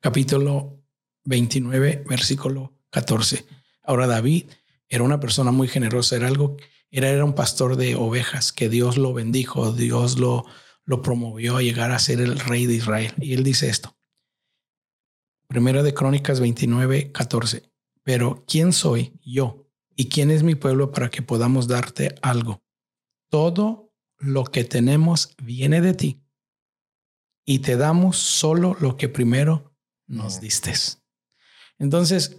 [0.00, 0.82] capítulo
[1.24, 3.44] 29, versículo 14.
[3.82, 4.50] Ahora David
[4.88, 6.56] era una persona muy generosa, era algo,
[6.90, 10.44] era, era un pastor de ovejas que Dios lo bendijo, Dios lo,
[10.84, 13.12] lo promovió a llegar a ser el rey de Israel.
[13.18, 13.96] Y él dice esto.
[15.46, 17.70] Primera de Crónicas 29, 14.
[18.02, 19.66] Pero ¿quién soy yo?
[19.94, 22.62] ¿Y quién es mi pueblo para que podamos darte algo?
[23.28, 26.22] Todo lo que tenemos viene de ti
[27.44, 29.69] y te damos solo lo que primero
[30.10, 30.40] nos Mm.
[30.40, 30.72] diste.
[31.78, 32.36] Entonces,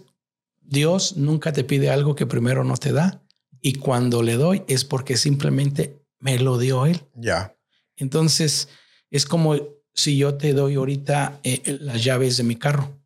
[0.60, 3.18] Dios nunca te pide algo que primero no te da
[3.64, 7.04] Y cuando le doy es porque simplemente me lo dio él.
[7.14, 7.56] Ya.
[7.94, 8.68] Entonces,
[9.08, 9.56] es como
[9.94, 13.00] si yo te doy ahorita eh, las llaves de mi carro.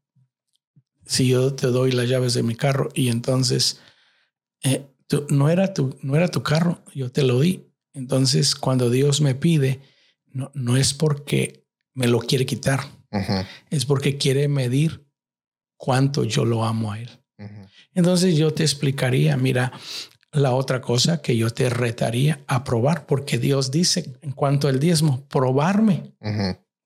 [1.05, 3.81] Si yo te doy las llaves de mi carro y entonces
[4.63, 4.87] eh,
[5.29, 7.67] no, era tu, no era tu carro, yo te lo di.
[7.93, 9.81] Entonces, cuando Dios me pide,
[10.27, 12.81] no, no es porque me lo quiere quitar,
[13.71, 15.07] es porque quiere medir
[15.77, 17.11] cuánto yo lo amo a Él.
[17.95, 19.73] Entonces yo te explicaría, mira,
[20.33, 24.79] la otra cosa que yo te retaría a probar, porque Dios dice en cuanto al
[24.79, 26.15] diezmo, probarme.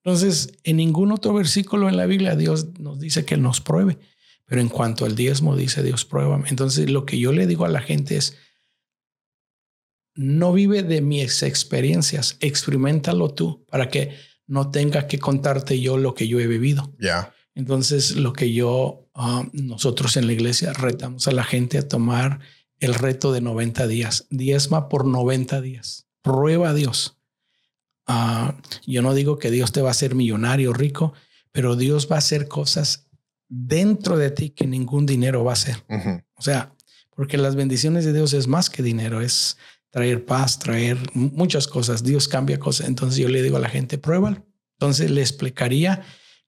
[0.03, 3.99] Entonces, en ningún otro versículo en la Biblia Dios nos dice que nos pruebe,
[4.47, 6.49] pero en cuanto al diezmo dice Dios, pruébame.
[6.49, 8.37] Entonces, lo que yo le digo a la gente es,
[10.15, 14.17] no vive de mis experiencias, experimentalo tú para que
[14.51, 16.93] no tenga que contarte yo lo que yo he vivido.
[16.99, 17.33] Ya.
[17.55, 22.41] Entonces, lo que yo, ah, nosotros en la iglesia retamos a la gente a tomar
[22.81, 26.09] el reto de 90 días, diezma por 90 días.
[26.21, 27.17] Prueba a Dios.
[28.09, 31.13] Ah, yo no digo que Dios te va a hacer millonario, rico,
[31.53, 33.07] pero Dios va a hacer cosas
[33.49, 35.85] dentro de ti que ningún dinero va a hacer.
[36.35, 36.75] O sea,
[37.15, 39.59] porque las bendiciones de Dios es más que dinero, es
[39.91, 42.03] traer paz, traer muchas cosas.
[42.03, 42.89] Dios cambia cosas.
[42.89, 44.47] Entonces yo le digo a la gente, pruébalo.
[44.79, 46.03] Entonces le explicaría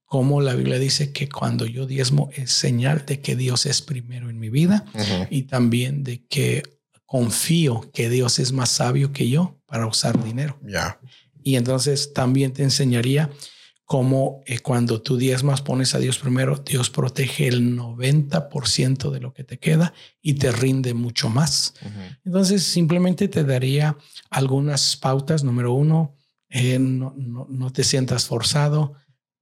[0.04, 4.30] cómo la Biblia dice que cuando yo diezmo es señal de que Dios es primero
[4.30, 4.84] en mi vida
[5.30, 6.62] y también de que
[7.06, 10.58] confío que Dios es más sabio que yo para usar dinero.
[10.66, 10.98] Ya.
[11.42, 13.30] Y entonces también te enseñaría
[13.92, 19.34] cómo eh, cuando tú diezmas pones a Dios primero, Dios protege el 90% de lo
[19.34, 21.74] que te queda y te rinde mucho más.
[22.24, 23.98] Entonces simplemente te daría
[24.30, 25.44] algunas pautas.
[25.44, 26.16] Número uno,
[26.48, 28.94] eh, no, no, te sientas forzado.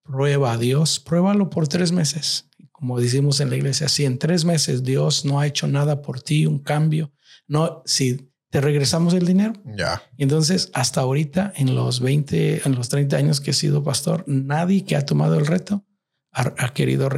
[0.02, 2.46] Prueba a Dios, pruébalo por tres meses.
[2.72, 6.22] Como decimos en la iglesia, si en tres meses Dios no ha hecho nada por
[6.22, 7.12] ti, un cambio,
[7.46, 9.52] no, si te regresamos el dinero.
[9.64, 10.02] Ya.
[10.18, 14.84] Entonces, hasta ahorita, en los 20, en los 30 años que he sido pastor, nadie
[14.84, 15.84] que ha tomado el reto
[16.32, 17.08] ha, querido.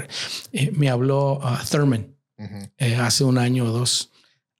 [0.52, 2.16] Eh, me habló uh, Thurman
[2.78, 4.10] eh, hace un año o dos.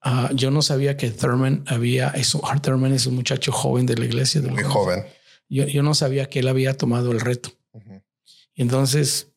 [0.05, 4.07] Uh, yo no sabía que Thurman había, eso, Thurman es un muchacho joven de la
[4.07, 4.41] iglesia.
[4.43, 5.05] Muy joven.
[5.49, 7.51] Yo, yo, no sabía que él había tomado el reto.
[8.55, 9.33] Entonces,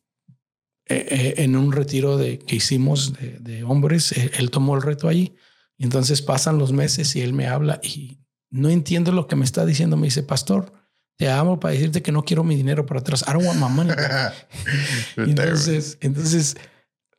[0.86, 5.34] eh, en un retiro de, que hicimos de, de hombres, él tomó el reto allí
[5.78, 8.18] entonces pasan los meses y él me habla y
[8.50, 9.96] no entiendo lo que me está diciendo.
[9.96, 10.72] Me dice, pastor,
[11.16, 13.24] te amo para decirte que no quiero mi dinero para atrás.
[13.26, 13.94] I don't want my money.
[15.16, 16.56] entonces, entonces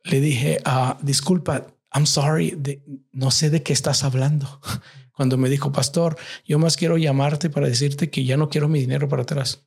[0.04, 2.58] le dije, ah, disculpa, I'm sorry,
[3.12, 4.60] no sé de qué estás hablando.
[5.12, 8.78] Cuando me dijo, pastor, yo más quiero llamarte para decirte que ya no quiero mi
[8.78, 9.64] dinero para atrás.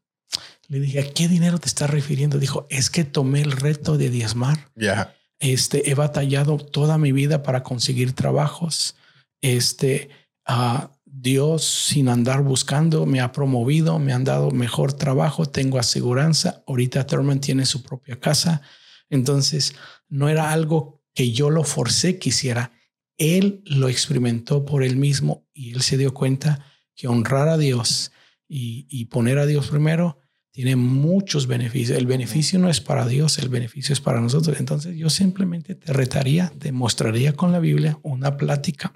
[0.70, 2.40] Le dije, ¿a qué dinero te estás refiriendo?
[2.40, 4.72] Dijo, es que tomé el reto de diezmar.
[4.76, 5.14] Ya.
[5.42, 8.96] Este, he batallado toda mi vida para conseguir trabajos.
[9.42, 10.10] Este,
[10.46, 16.64] a Dios sin andar buscando me ha promovido, me han dado mejor trabajo, tengo aseguranza.
[16.68, 18.62] Ahorita Thurman tiene su propia casa.
[19.10, 19.76] Entonces,
[20.08, 22.72] no era algo que yo lo forcé quisiera.
[23.18, 28.12] Él lo experimentó por él mismo y él se dio cuenta que honrar a Dios
[28.48, 30.21] y poner a Dios primero
[30.52, 31.98] tiene muchos beneficios.
[31.98, 34.60] El beneficio no es para Dios, el beneficio es para nosotros.
[34.60, 38.94] Entonces yo simplemente te retaría, te mostraría con la Biblia una plática.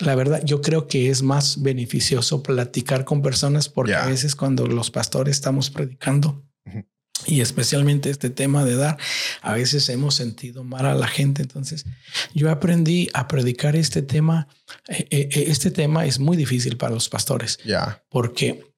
[0.00, 4.66] La verdad, yo creo que es más beneficioso platicar con personas porque a veces cuando
[4.66, 6.42] los pastores estamos predicando
[7.24, 8.98] y especialmente este tema de dar,
[9.40, 11.42] a veces hemos sentido mal a la gente.
[11.42, 11.86] Entonces
[12.34, 14.48] yo aprendí a predicar este tema.
[14.88, 18.75] Eh, eh, eh, este tema es muy difícil para los pastores ya porque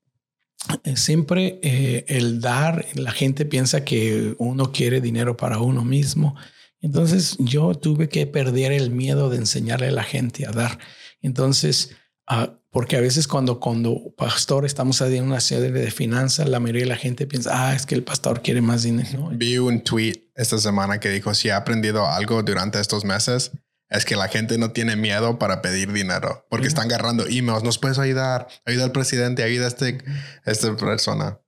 [0.96, 6.36] siempre eh, el dar, la gente piensa que uno quiere dinero para uno mismo.
[6.80, 10.78] Entonces yo tuve que perder el miedo de enseñarle a la gente a dar.
[11.22, 11.96] Entonces,
[12.30, 16.82] uh, porque a veces cuando, cuando pastor estamos en una serie de finanzas, la mayoría
[16.82, 19.30] de la gente piensa, ah, es que el pastor quiere más dinero.
[19.32, 23.52] Vi un tweet esta semana que dijo, si ha aprendido algo durante estos meses,
[23.90, 27.64] es que la gente no tiene miedo para pedir dinero porque están agarrando emails.
[27.64, 30.04] Nos puedes ayudar, ayuda al presidente, ayuda a este,
[30.44, 31.40] esta persona.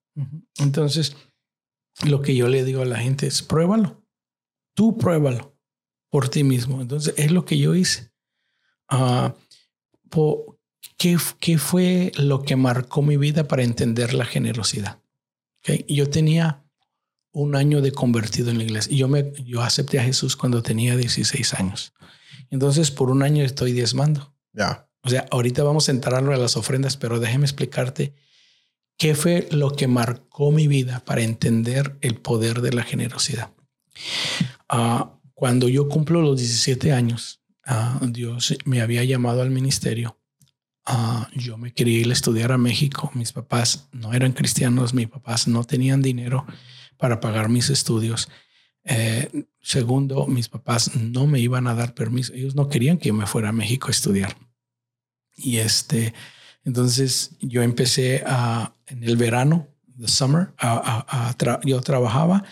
[0.59, 1.16] Entonces,
[2.05, 4.03] lo que yo le digo a la gente es pruébalo.
[4.74, 5.59] Tú pruébalo
[6.11, 6.81] por ti mismo.
[6.81, 8.11] Entonces, es lo que yo hice.
[8.90, 9.31] Uh,
[10.96, 15.00] ¿qué, ¿qué, fue lo que marcó mi vida para entender la generosidad?
[15.61, 15.85] ¿Okay?
[15.88, 16.64] Yo tenía
[17.33, 18.96] un año de convertido en la iglesia.
[18.96, 21.92] Yo, me, yo acepté a Jesús cuando tenía 16 años.
[22.51, 24.35] Entonces, por un año estoy diezmando.
[24.53, 24.89] Ya.
[25.03, 28.15] O sea, ahorita vamos a entrar a las ofrendas, pero déjeme explicarte
[28.99, 33.51] qué fue lo que marcó mi vida para entender el poder de la generosidad.
[34.69, 40.19] Ah, cuando yo cumplo los 17 años, ah, Dios me había llamado al ministerio.
[40.85, 43.11] Ah, yo me quería ir a estudiar a México.
[43.15, 46.45] Mis papás no eran cristianos, mis papás no tenían dinero
[46.99, 48.29] para pagar mis estudios.
[48.85, 52.33] Eh, segundo, mis papás no me iban a dar permiso.
[52.33, 54.37] Ellos no querían que yo me fuera a México a estudiar.
[55.37, 56.14] Y este,
[56.64, 62.45] entonces yo empecé a, en el verano, the summer, a, yo trabajaba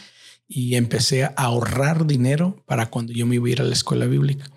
[0.46, 4.06] y empecé a ahorrar dinero para cuando yo me iba a ir a la escuela
[4.06, 4.50] bíblica.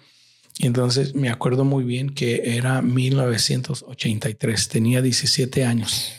[0.57, 6.13] Y entonces me acuerdo muy bien que era 1983, tenía 17 años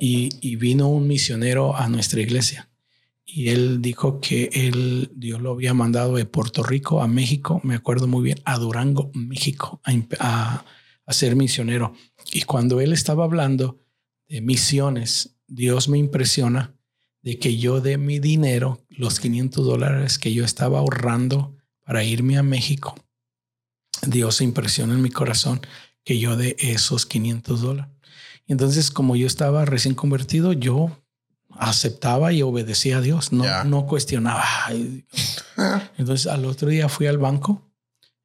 [0.00, 2.67] y, y vino un misionero a nuestra iglesia
[3.30, 7.74] y él dijo que él, Dios lo había mandado de Puerto Rico a México, me
[7.74, 9.82] acuerdo muy bien, a Durango, México,
[10.18, 10.64] a,
[11.04, 11.92] a, ser misionero.
[12.32, 13.84] Y cuando él estaba hablando
[14.28, 16.74] de misiones, Dios me impresiona
[17.20, 22.38] de que yo de mi dinero, los 500 dólares que yo estaba ahorrando para irme
[22.38, 22.94] a México,
[24.06, 25.60] Dios impresiona en mi corazón
[26.02, 27.92] que yo de esos 500 dólares.
[28.46, 31.04] Entonces, como yo estaba recién convertido, yo
[31.50, 34.44] aceptaba y obedecía a Dios, no, no cuestionaba.
[35.98, 37.68] Entonces al otro día fui al banco,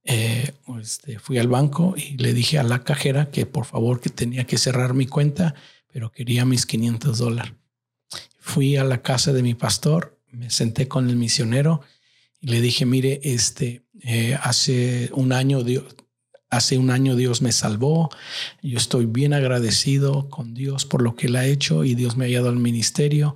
[0.04, 4.10] eh, este, fui al banco y le dije a la cajera que por favor que
[4.10, 5.56] tenía que cerrar mi cuenta,
[5.92, 7.54] pero quería mis 500 dólares.
[8.40, 11.82] Fui a la casa de mi pastor, me senté con el misionero
[12.42, 15.96] y le dije, mire, este, eh, hace un año Dios,
[16.54, 18.12] Hace un año Dios me salvó.
[18.62, 22.26] Yo estoy bien agradecido con Dios por lo que Él ha hecho y Dios me
[22.26, 23.36] ha ayudado al ministerio.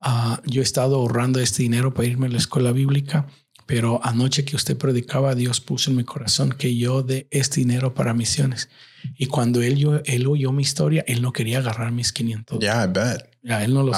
[0.00, 3.28] Ah, yo he estado ahorrando este dinero para irme a la escuela bíblica,
[3.66, 7.94] pero anoche que usted predicaba, Dios puso en mi corazón que yo dé este dinero
[7.94, 8.68] para misiones.
[9.16, 12.58] Y cuando él, yo, él oyó mi historia, él no quería agarrar mis 500.
[12.58, 13.30] Ya, I bet.
[13.44, 13.96] Ya, él no los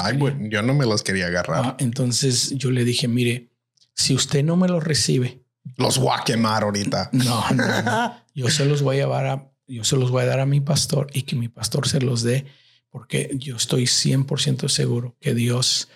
[0.51, 1.61] yo no me los quería agarrar.
[1.65, 3.49] Ah, entonces yo le dije, mire,
[3.95, 5.43] si usted no me los recibe,
[5.77, 7.09] los voy a quemar ahorita.
[7.13, 10.39] No, no, Yo se los voy a llevar a, yo se los voy a dar
[10.39, 12.45] a mi pastor y que mi pastor se los dé,
[12.89, 15.89] porque yo estoy 100% seguro que Dios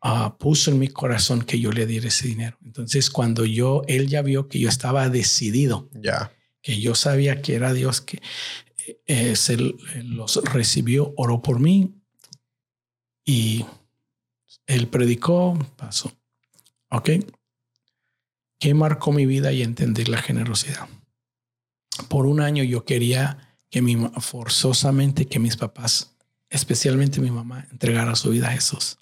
[0.00, 2.56] ah, puso en mi corazón que yo le diera ese dinero.
[2.64, 6.32] Entonces, cuando yo, él ya vio que yo estaba decidido, ya,
[6.62, 8.22] que yo sabía que era Dios que
[9.06, 9.58] eh, se
[10.02, 11.94] los recibió, oró por mí
[13.26, 13.66] y
[14.66, 16.10] él predicó, pasó.
[16.88, 17.10] Ok.
[18.58, 20.88] ¿Qué marcó mi vida y entender la generosidad?
[22.08, 26.16] Por un año yo quería que mi, forzosamente que mis papás,
[26.48, 28.98] especialmente mi mamá, entregara su vida a Jesús.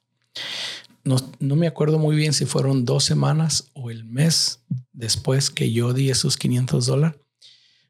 [1.05, 4.61] No, no, me acuerdo muy bien si fueron dos semanas o el mes
[4.93, 7.21] después que yo di esos 500 dólares.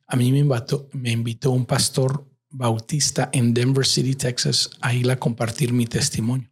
[0.07, 5.11] A mí me invitó, me invitó un pastor bautista en Denver City, Texas, a ir
[5.11, 6.49] a compartir mi testimonio.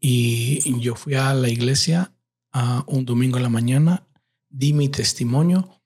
[0.00, 2.12] Y yo fui a la iglesia
[2.52, 4.06] a un domingo en la mañana
[4.48, 5.82] di mi testimonio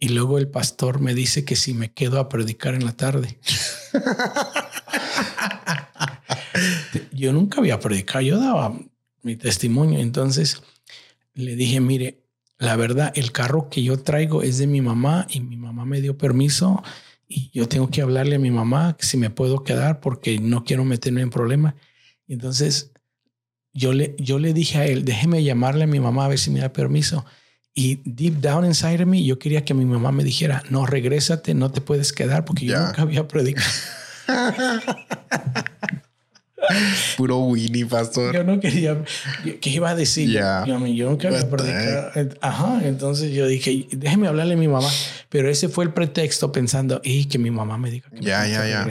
[0.00, 3.38] y luego el pastor me dice que si me quedo a predicar en la tarde.
[7.12, 8.74] yo nunca había predicado, yo daba
[9.22, 9.98] mi testimonio.
[9.98, 10.62] Entonces
[11.34, 12.22] le dije, mire,
[12.58, 16.00] la verdad, el carro que yo traigo es de mi mamá y mi mamá me
[16.00, 16.82] dio permiso
[17.28, 20.86] y yo tengo que hablarle a mi mamá si me puedo quedar porque no quiero
[20.86, 21.74] meterme en problemas.
[22.26, 22.90] Entonces
[23.74, 26.50] yo le, yo le dije a él, déjeme llamarle a mi mamá a ver si
[26.50, 27.26] me da permiso.
[27.80, 31.54] Y deep down inside of me, yo quería que mi mamá me dijera, no, regrésate,
[31.54, 33.66] no te puedes quedar porque yo nunca había predicado.
[37.16, 38.34] Puro Winnie, pastor.
[38.34, 39.02] Yo no quería.
[39.60, 40.30] ¿Qué iba a decir?
[40.30, 42.10] Yo, nunca había predicado.
[42.40, 42.80] Ajá.
[42.84, 44.88] Entonces yo dije, déjeme hablarle a mi mamá.
[45.28, 48.66] Pero ese fue el pretexto pensando, y que mi mamá me diga que ya, ya,
[48.66, 48.86] ya.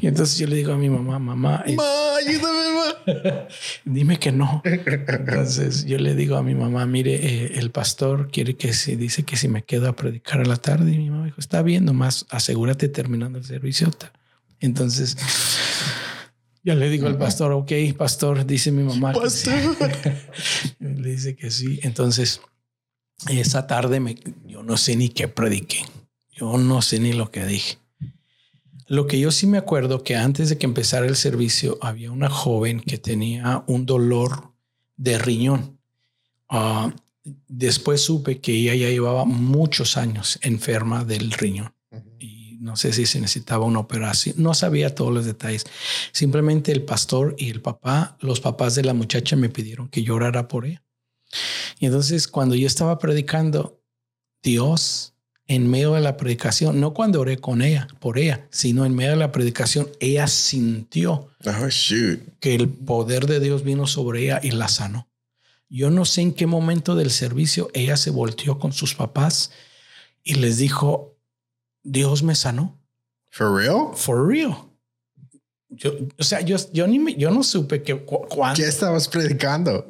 [0.00, 2.66] Y entonces yo le digo a mi mamá, mamá, ayúdame,
[3.84, 4.62] dime que no.
[4.64, 9.24] Entonces yo le digo a mi mamá, mire, eh, el pastor quiere que se dice
[9.24, 10.92] que si me quedo a predicar a la tarde.
[10.92, 13.90] Y mi mamá dijo, está bien, nomás asegúrate terminando el servicio.
[14.60, 15.16] Entonces
[16.66, 19.12] ya le digo al pastor, ok, pastor, dice mi mamá.
[19.12, 19.54] Pastor.
[20.80, 21.78] le dice que sí.
[21.84, 22.40] Entonces,
[23.28, 25.84] esa tarde me, yo no sé ni qué prediqué.
[26.32, 27.78] Yo no sé ni lo que dije.
[28.88, 32.28] Lo que yo sí me acuerdo que antes de que empezara el servicio había una
[32.28, 34.52] joven que tenía un dolor
[34.96, 35.78] de riñón.
[36.48, 36.92] Ah,
[37.46, 41.75] después supe que ella ya llevaba muchos años enferma del riñón
[42.66, 45.64] no sé si se necesitaba una operación, no sabía todos los detalles.
[46.10, 50.48] Simplemente el pastor y el papá, los papás de la muchacha me pidieron que llorara
[50.48, 50.82] por ella.
[51.78, 53.80] Y entonces cuando yo estaba predicando,
[54.42, 55.14] Dios
[55.46, 59.12] en medio de la predicación, no cuando oré con ella, por ella, sino en medio
[59.12, 61.68] de la predicación, ella sintió oh,
[62.40, 65.08] que el poder de Dios vino sobre ella y la sanó.
[65.68, 69.52] Yo no sé en qué momento del servicio ella se volteó con sus papás
[70.24, 71.15] y les dijo,
[71.88, 72.78] Dios me sanó.
[73.30, 73.90] For real?
[73.94, 74.54] For real.
[75.68, 78.56] Yo, o sea, yo, yo ni me, yo no supe que cu- cuándo.
[78.56, 79.86] ¿Qué estabas predicando?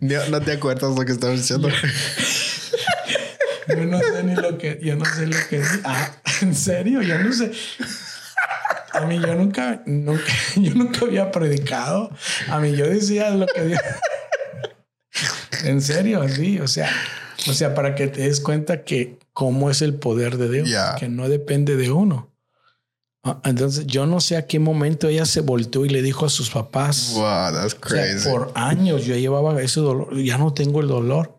[0.00, 1.68] no, no te acuerdas lo que estabas diciendo.
[3.68, 5.62] Yo no sé ni lo que, yo no sé lo que.
[5.84, 6.10] Ah,
[6.42, 7.52] en serio, yo no sé.
[8.92, 12.10] A mí yo nunca, nunca, yo nunca había predicado.
[12.48, 13.80] A mí yo decía lo que Dios.
[15.64, 16.90] En serio, sí, o sea,
[17.48, 20.96] o sea, para que te des cuenta que cómo es el poder de Dios, Yeah.
[20.98, 22.28] que no depende de uno.
[23.22, 26.30] Ah, Entonces, yo no sé a qué momento ella se volteó y le dijo a
[26.30, 27.12] sus papás.
[27.14, 28.28] Wow, that's O sea, crazy.
[28.30, 31.38] por años yo llevaba ese dolor, ya no tengo el dolor.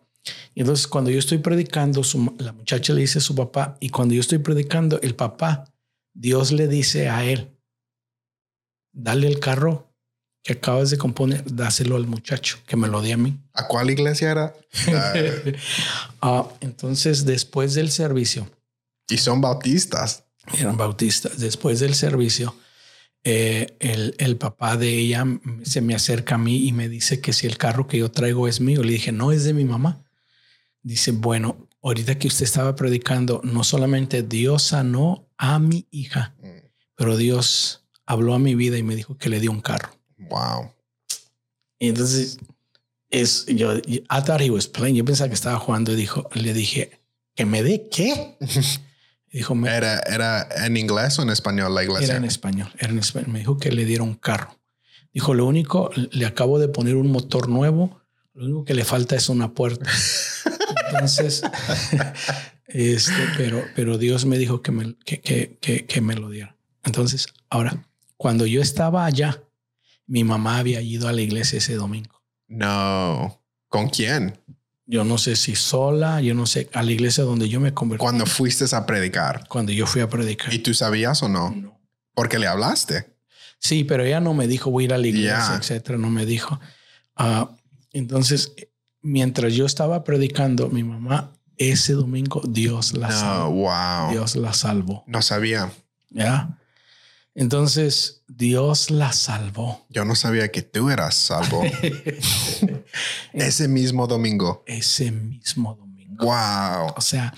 [0.54, 3.88] Y entonces cuando yo estoy predicando, su- la muchacha le dice a su papá, y
[3.88, 5.64] cuando yo estoy predicando, el papá,
[6.14, 7.50] Dios le dice a él,
[8.92, 9.91] dale el carro
[10.42, 13.38] que acabas de componer, dáselo al muchacho, que me lo dé a mí.
[13.54, 14.54] ¿A cuál iglesia era?
[14.92, 15.12] Ah,
[16.20, 18.48] Ah, entonces, después del servicio,
[19.08, 20.24] y son bautistas.
[20.58, 22.54] eran bautistas, después del servicio,
[23.24, 25.24] eh, el, el papá de ella
[25.62, 28.48] se me acerca a mí y me dice que si el carro que yo traigo
[28.48, 28.82] es mío.
[28.82, 30.02] Le dije, no, es de mi mamá.
[30.82, 36.66] Dice, bueno, ahorita que usted estaba predicando, no solamente Dios sanó a mi hija, Mm,
[36.96, 39.90] pero Dios habló a mi vida y me dijo que le dio un carro.
[40.28, 40.72] Wow.
[41.78, 42.38] Y entonces
[43.10, 44.96] es yo, I thought he was playing.
[44.96, 47.02] Yo pensaba que estaba jugando y dijo, le dije,
[47.34, 48.36] ¿que me dé qué?
[49.32, 52.08] Dijo, me, ¿Era, ¿Era en inglés o en español la iglesia?
[52.08, 53.30] Era en español, era en español.
[53.30, 54.58] Me dijo que le diera un carro.
[55.14, 58.02] Dijo, lo único, le acabo de poner un motor nuevo,
[58.34, 59.90] lo único que le falta es una puerta.
[60.90, 61.42] Entonces,
[62.66, 66.56] este, pero, pero Dios me dijo que me, que, que, que, que me lo diera.
[66.84, 67.86] Entonces, ahora,
[68.18, 69.42] cuando yo estaba allá,
[70.12, 72.22] mi mamá había ido a la iglesia ese domingo.
[72.46, 73.40] No.
[73.68, 74.38] ¿Con quién?
[74.84, 78.02] Yo no sé si sola, yo no sé, a la iglesia donde yo me convertí.
[78.02, 79.48] Cuando fuiste a predicar.
[79.48, 80.52] Cuando yo fui a predicar.
[80.52, 81.50] ¿Y tú sabías o no?
[81.56, 81.80] No.
[82.12, 83.16] Porque le hablaste.
[83.58, 85.96] Sí, pero ella no me dijo voy a ir a la iglesia, etcétera.
[85.96, 86.60] No me dijo.
[87.16, 87.48] Ah,
[87.94, 88.52] entonces,
[89.00, 93.50] mientras yo estaba predicando, mi mamá ese domingo Dios la No, salvó.
[93.50, 94.10] wow.
[94.10, 95.04] Dios la salvó.
[95.06, 95.72] No sabía.
[96.10, 96.58] Ya.
[97.34, 99.86] Entonces Dios la salvó.
[99.88, 101.62] Yo no sabía que tú eras salvo
[103.32, 104.62] ese mismo domingo.
[104.66, 106.24] ese mismo domingo.
[106.24, 106.92] Wow.
[106.96, 107.32] O sea,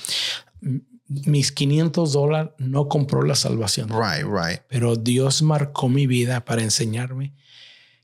[1.07, 3.89] mis 500 dólares no compró la salvación.
[3.89, 4.61] Right, right.
[4.69, 7.35] pero Dios marcó mi vida para enseñarme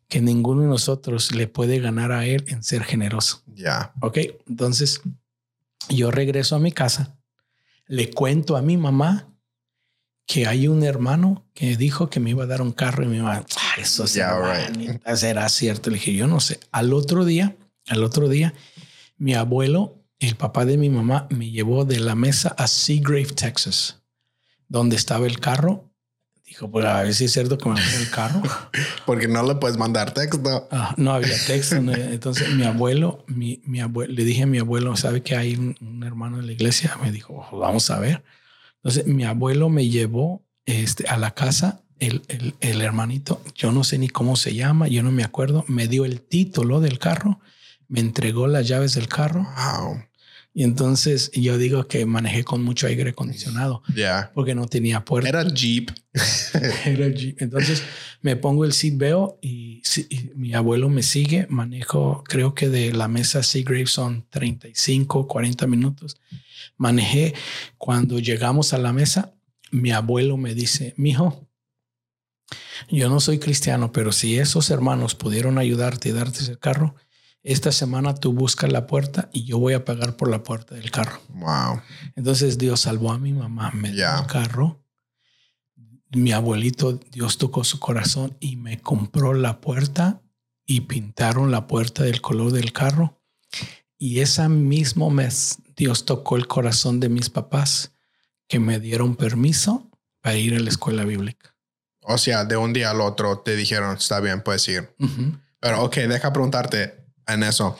[0.08, 3.42] que ninguno de nosotros le puede ganar a Él en ser generoso.
[3.46, 3.92] Ya.
[4.00, 4.18] Ok,
[4.48, 5.00] entonces
[5.88, 7.16] yo regreso a mi casa,
[7.86, 9.29] le cuento a mi mamá
[10.32, 13.18] que hay un hermano que dijo que me iba a dar un carro y mi
[13.18, 15.16] mamá, "Ah, eso Yeah, será, right.
[15.16, 15.90] será cierto.
[15.90, 16.60] Le dije, yo no sé.
[16.70, 17.56] Al otro día,
[17.88, 18.54] al otro día,
[19.18, 24.02] mi abuelo, el papá de mi mamá, me llevó de la mesa a Seagrave, Texas,
[24.68, 25.90] donde estaba el carro.
[26.46, 28.40] Dijo, pues a ver si es cierto que me a el carro.
[29.06, 30.68] Porque no le puedes mandar texto.
[30.70, 31.80] Ah, no había texto.
[31.82, 35.56] no- Entonces mi abuelo, mi, mi abuelo, le dije a mi abuelo, ¿sabe que hay
[35.56, 36.96] un, un hermano en la iglesia?
[37.02, 38.22] Me dijo, "Oh, vamos a ver.
[38.82, 43.84] Entonces mi abuelo me llevó este, a la casa, el, el, el hermanito, yo no
[43.84, 47.40] sé ni cómo se llama, yo no me acuerdo, me dio el título del carro,
[47.88, 50.02] me entregó las llaves del carro Wow.
[50.54, 54.30] y entonces yo digo que manejé con mucho aire acondicionado Ya.
[54.34, 55.28] porque no tenía puerta.
[55.28, 55.90] Era Jeep.
[56.86, 57.40] Era Jeep.
[57.42, 57.82] Entonces
[58.22, 61.46] me pongo el seatbelt y, y mi abuelo me sigue.
[61.50, 66.16] Manejo, creo que de la mesa Seagrave son 35, 40 minutos.
[66.76, 67.34] Manejé.
[67.78, 69.34] Cuando llegamos a la mesa,
[69.70, 71.48] mi abuelo me dice, mijo,
[72.88, 76.94] yo no soy cristiano, pero si esos hermanos pudieron ayudarte y darte ese carro,
[77.42, 80.90] esta semana tú buscas la puerta y yo voy a pagar por la puerta del
[80.90, 81.20] carro.
[81.28, 81.80] Wow.
[82.16, 84.20] Entonces Dios salvó a mi mamá, me dio Ya.
[84.20, 84.84] un carro.
[86.12, 90.20] Mi abuelito, Dios tocó su corazón y me compró la puerta
[90.66, 93.22] y pintaron la puerta del color del carro.
[93.96, 97.92] Y ese mismo mes, Dios tocó el corazón de mis papás
[98.46, 101.56] que me dieron permiso para ir a la escuela bíblica.
[102.02, 104.94] O sea, de un día al otro te dijeron, está bien, puedes ir.
[105.58, 107.78] Pero, ok, deja preguntarte en eso.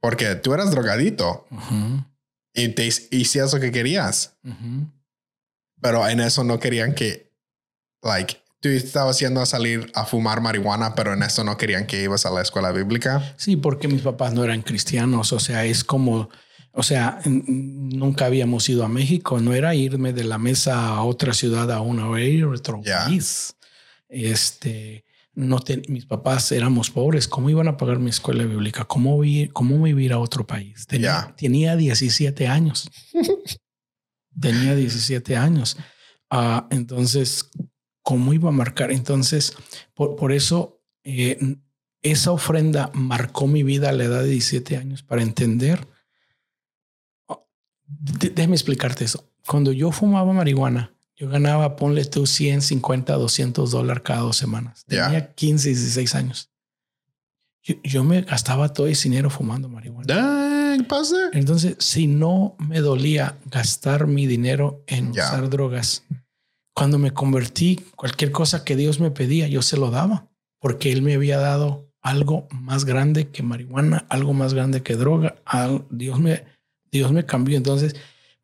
[0.00, 2.04] Porque tú eras drogadito ujú,
[2.52, 4.34] y te hicías lo que querías.
[5.80, 7.32] Pero en eso no querían que,
[8.02, 12.02] like, tú estabas yendo a salir a fumar marihuana, pero en eso no querían que
[12.02, 13.36] ibas a la escuela bíblica.
[13.36, 16.28] Sí, porque mis papás no eran cristianos, o sea, es como,
[16.78, 21.32] o sea, nunca habíamos ido a México, no era irme de la mesa a otra
[21.32, 23.56] ciudad a una hora, ir a otro país.
[24.10, 25.58] Este, no
[25.88, 27.28] mis papás éramos pobres.
[27.28, 28.84] ¿Cómo iban a pagar mi escuela bíblica?
[28.84, 30.86] ¿Cómo, vi, cómo vivir a otro país?
[30.86, 32.90] Tenía, tenía 17 años.
[34.38, 35.78] tenía 17 años.
[36.28, 37.48] Ah, entonces,
[38.02, 38.92] ¿cómo iba a marcar?
[38.92, 39.54] Entonces,
[39.94, 41.56] por, por eso eh,
[42.02, 45.95] esa ofrenda marcó mi vida a la edad de 17 años para entender.
[47.88, 49.28] Déjame explicarte eso.
[49.46, 54.84] Cuando yo fumaba marihuana, yo ganaba, ponle tú 100, 50, 200 dólares cada dos semanas.
[54.86, 56.50] Tenía 15, 16 años.
[57.82, 60.06] Yo, me gastaba todo ese dinero fumando marihuana.
[60.06, 61.16] Dang, pasa.
[61.32, 66.04] Entonces, si no me dolía gastar mi dinero en usar drogas,
[66.74, 70.28] cuando me convertí, cualquier cosa que Dios me pedía, yo se lo daba,
[70.60, 75.36] porque Él me había dado algo más grande que marihuana, algo más grande que droga.
[75.90, 76.44] Dios me,
[76.96, 77.56] Dios me cambió.
[77.56, 77.94] Entonces,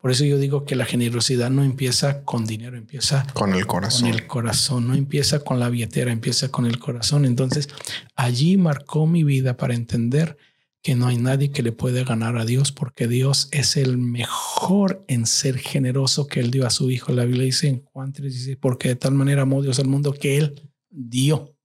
[0.03, 4.01] por eso yo digo que la generosidad no empieza con dinero, empieza con el corazón.
[4.01, 7.23] Con el corazón, no empieza con la billetera, empieza con el corazón.
[7.23, 7.69] Entonces,
[8.15, 10.37] allí marcó mi vida para entender
[10.81, 15.05] que no hay nadie que le puede ganar a Dios porque Dios es el mejor
[15.07, 17.13] en ser generoso que él dio a su hijo.
[17.13, 20.11] La Biblia dice en Juan 3 dice, porque de tal manera amó Dios al mundo
[20.11, 21.55] que él dio.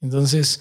[0.00, 0.60] Entonces,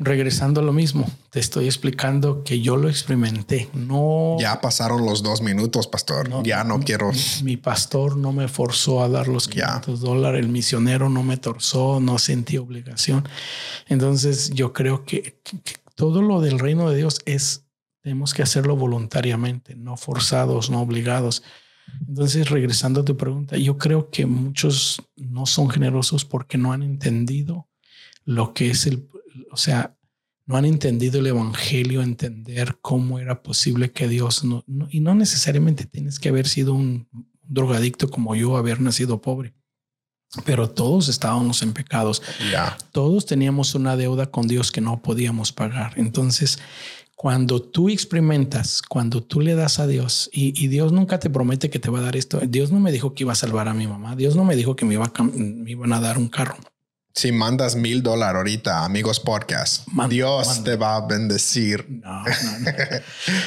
[0.00, 3.68] regresando a lo mismo, te estoy explicando que yo lo experimenté.
[3.74, 4.36] No.
[4.40, 6.42] Ya pasaron los dos minutos, pastor.
[6.42, 7.12] ya no quiero.
[7.44, 10.40] Mi, pastor no me forzó a dar los 500 dólares.
[10.40, 13.28] El misionero no me torzó, no sentí obligación.
[13.86, 15.38] Entonces, yo creo que,
[15.94, 17.66] todo lo del reino de Dios es,
[18.00, 21.42] tenemos que hacerlo voluntariamente, no forzados, no obligados.
[22.08, 26.82] Entonces, regresando a tu pregunta, yo creo que muchos no son generosos porque no han
[26.82, 27.68] entendido
[28.24, 29.10] lo que es el,
[29.50, 29.96] o sea,
[30.46, 35.86] no han entendido el evangelio, entender cómo era posible que Dios no, y no necesariamente
[35.86, 37.08] tienes que haber sido un
[37.42, 39.54] drogadicto como yo, haber nacido pobre.
[40.44, 42.22] Pero todos estábamos en pecados.
[42.92, 45.94] Todos teníamos una deuda con Dios que no podíamos pagar.
[45.96, 46.58] Entonces,
[47.16, 51.78] cuando tú experimentas, cuando tú le das a Dios y, Dios nunca te promete que
[51.78, 53.86] te va a dar esto, Dios no me dijo que iba a salvar a mi
[53.86, 56.56] mamá, Dios no me dijo que me, iba me iban a dar un carro.
[57.12, 62.02] Si mandas mil dólares ahorita, amigos podcast, Dios te va a bendecir.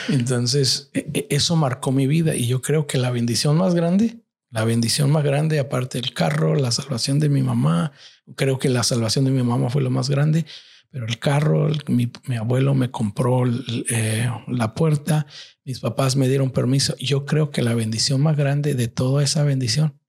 [0.10, 4.20] Entonces, e, e, eso marcó mi vida y yo creo que la bendición más grande,
[4.50, 7.94] la bendición más grande, aparte del carro, la salvación de mi mamá,
[8.36, 10.46] creo que la salvación de mi mamá fue lo más grande,
[10.92, 13.46] pero el carro, mi, abuelo me compró
[13.90, 15.26] eh, la puerta,
[15.64, 16.96] mis papás me dieron permiso.
[16.98, 20.00] Yo creo que la bendición más grande de toda esa bendición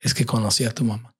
[0.00, 1.14] es que conocí a tu mamá.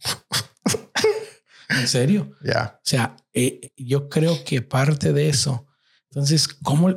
[1.68, 2.36] ¿En serio?
[2.42, 2.78] Ya.
[2.78, 5.66] O sea, eh, yo creo que parte de eso.
[6.10, 6.92] Entonces, ¿cómo?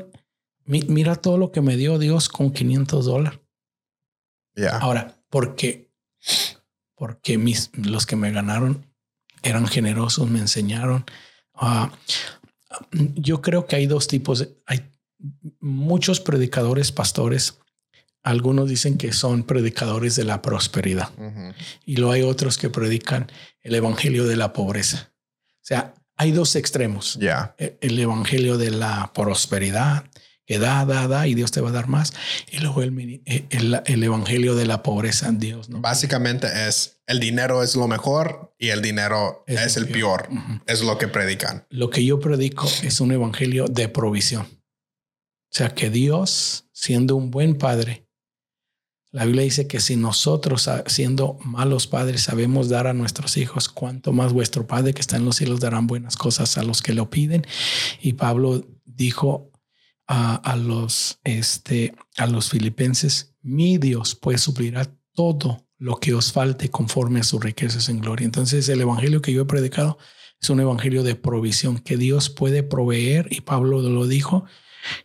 [0.65, 3.39] mira todo lo que me dio Dios con 500 dólares.
[4.55, 4.78] Ya.
[4.78, 5.91] Ahora, porque,
[6.95, 8.86] porque mis, los que me ganaron
[9.43, 11.05] eran generosos, me enseñaron.
[11.53, 11.88] Uh,
[13.15, 14.47] yo creo que hay dos tipos.
[14.65, 14.91] hay
[15.59, 17.59] muchos predicadores, pastores
[18.28, 21.09] algunos dicen que son predicadores de la prosperidad
[21.86, 23.32] y luego hay otros que predican
[23.68, 25.11] el evangelio de la pobreza.
[25.45, 27.18] O sea, hay dos extremos.
[27.20, 27.53] Ya.
[27.57, 30.05] E, el evangelio de la prosperidad,
[30.45, 32.13] que da, da, da y Dios te va a dar más.
[32.49, 35.68] Y luego el, e, el, evangelio de la pobreza Dios.
[35.68, 35.82] ¿no?
[35.82, 40.30] Básicamente es el dinero es lo mejor y el dinero es, el peor.
[40.65, 41.65] Es lo que predican.
[41.70, 44.43] Lo que yo predico es un evangelio de provisión.
[44.45, 48.07] O sea, que Dios, siendo un buen padre,
[49.12, 54.12] la Biblia dice que si nosotros, siendo malos padres, sabemos dar a nuestros hijos, cuanto
[54.12, 57.10] más vuestro Padre que está en los cielos darán buenas cosas a los que lo
[57.10, 57.45] piden.
[58.01, 59.51] Y Pablo dijo
[60.08, 66.70] a, los, este, a los filipenses, mi Dios pues suplirá todo lo que os falte
[66.70, 68.26] conforme a sus riquezas en gloria.
[68.26, 69.97] Entonces el evangelio que yo he predicado
[70.41, 74.45] es un evangelio de provisión que Dios puede proveer y Pablo lo dijo,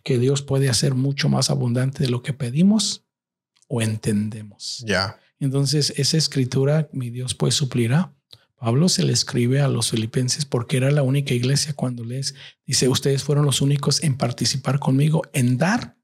[0.04, 3.04] que Dios puede hacer mucho más abundante de lo que pedimos
[3.74, 4.84] o entendemos.
[4.86, 5.18] Ya.
[5.40, 8.12] Entonces, esa escritura, mi Dios pues suplirá.
[8.56, 12.34] Pablo se le escribe a los filipenses porque era la única iglesia cuando les
[12.66, 15.96] dice, ustedes fueron los únicos en participar conmigo, en dar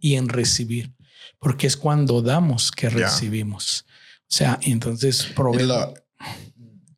[0.00, 0.92] y en recibir,
[1.38, 3.86] porque es cuando damos que recibimos.
[4.22, 5.28] O sea, entonces,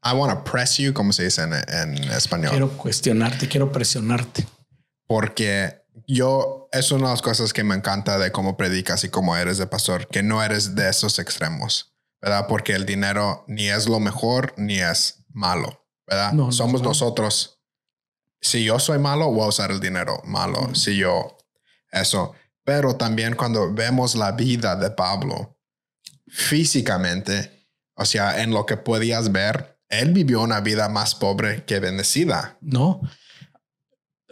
[0.02, 2.50] I want to press you, como se dice en, en español.
[2.50, 4.46] Quiero cuestionarte, quiero presionarte.
[5.06, 9.36] Porque yo, es una de las cosas que me encanta de cómo predicas y cómo
[9.36, 12.46] eres de pastor, que no eres de esos extremos, ¿verdad?
[12.48, 16.32] Porque el dinero ni es lo mejor ni es malo, ¿verdad?
[16.50, 17.60] Somos nosotros.
[18.40, 20.74] Si yo soy malo, voy a usar el dinero malo.
[20.74, 21.36] Si yo,
[21.90, 22.34] eso.
[22.64, 25.56] Pero también cuando vemos la vida de Pablo
[26.28, 27.68] físicamente,
[27.98, 32.58] O sea, en lo que podías ver, él vivió una vida más pobre que bendecida.
[32.60, 33.00] No.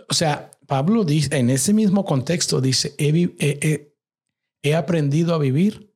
[0.09, 5.95] O sea, Pablo dice, en ese mismo contexto, dice, he, aprendido a vivir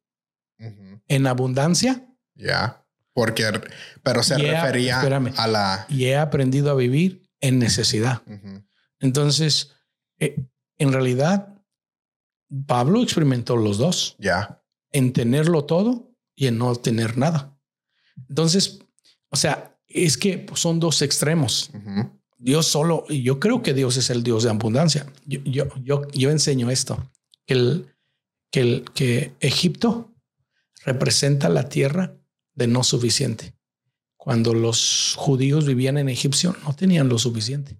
[1.09, 2.07] en abundancia.
[2.37, 3.61] Ya, porque,
[4.05, 5.85] pero se refería a la...
[5.89, 8.23] Y he aprendido a vivir en necesidad.
[9.01, 9.73] Entonces,
[10.21, 10.47] eh,
[10.79, 11.61] en realidad,
[12.69, 14.15] Pablo experimentó los dos.
[14.21, 14.63] Ya.
[14.93, 17.59] En tenerlo todo y en no tener nada.
[18.29, 18.79] Entonces,
[19.29, 21.73] o sea, es que son dos extremos.
[22.39, 25.13] Dios solo, y yo creo que Dios es el Dios de abundancia.
[25.27, 27.11] Yo, yo, yo, yo enseño esto,
[27.45, 27.55] que,
[28.53, 30.15] el, que, Egipto
[30.85, 32.17] representa la tierra
[32.55, 33.55] de no suficiente.
[34.17, 37.77] Cuando los judíos vivían en Egipcio, no tenían lo suficiente.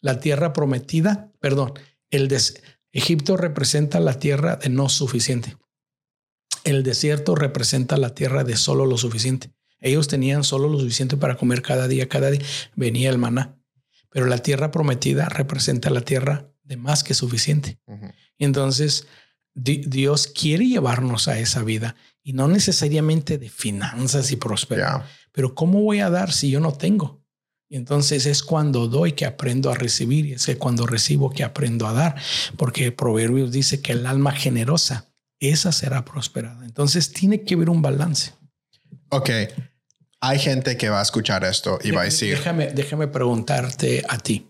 [0.00, 1.74] La tierra prometida, perdón,
[2.10, 2.62] el des
[2.92, 5.56] Egipto representa la tierra de no suficiente.
[6.64, 9.52] El desierto representa la tierra de solo lo suficiente.
[9.80, 12.42] Ellos tenían solo lo suficiente para comer cada día, cada día
[12.74, 13.56] venía el maná.
[14.16, 17.78] Pero la tierra prometida representa la tierra de más que suficiente.
[18.38, 19.06] Entonces,
[19.52, 25.04] Dios quiere llevarnos a esa vida y no necesariamente de finanzas y prosperidad.
[25.32, 27.22] Pero ¿cómo voy a dar si yo no tengo?
[27.68, 31.86] Y entonces es cuando doy que aprendo a recibir y es cuando recibo que aprendo
[31.86, 32.16] a dar,
[32.56, 36.64] porque Proverbios dice que el alma generosa, esa será prosperada.
[36.64, 38.32] Entonces tiene que haber un balance.
[39.10, 39.28] Ok,
[40.28, 42.36] hay gente que va a escuchar esto y va a decir...
[42.36, 44.48] Déjame, déjame preguntarte a ti.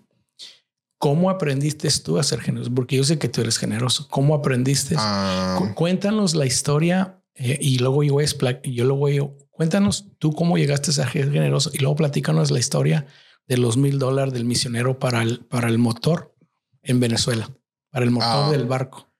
[0.99, 2.72] ¿Cómo aprendiste tú a ser generoso?
[2.74, 4.09] Porque yo sé que tú eres generoso.
[4.09, 4.95] ¿Cómo aprendiste?
[4.99, 5.72] Ah.
[5.74, 8.18] Cuéntanos la historia eh, y luego yo,
[8.64, 12.59] yo lo voy a Cuéntanos tú cómo llegaste a ser generoso y luego platícanos la
[12.59, 13.07] historia
[13.47, 16.35] de los mil dólares del misionero para el, para el motor
[16.83, 17.49] en Venezuela,
[17.91, 18.51] para el motor ah.
[18.51, 19.11] del barco.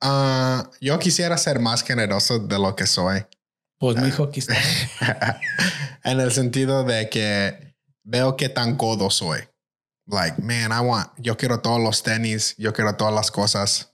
[0.00, 3.26] Ah, yo quisiera ser más generoso de lo que soy.
[3.78, 4.54] Pues mi hijo aquí está.
[6.04, 7.74] en el sentido de que
[8.04, 9.40] veo qué tan codo soy.
[10.06, 13.92] Like, man, I want, yo quiero todos los tenis, yo quiero todas las cosas.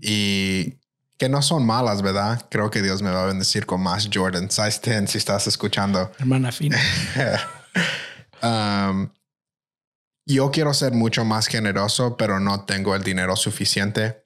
[0.00, 0.78] Y
[1.16, 2.46] que no son malas, ¿verdad?
[2.50, 6.12] Creo que Dios me va a bendecir con más Jordan size 10 si estás escuchando.
[6.18, 6.78] Hermana fina.
[8.42, 9.10] Um,
[10.26, 14.23] yo quiero ser mucho más generoso, pero no tengo el dinero suficiente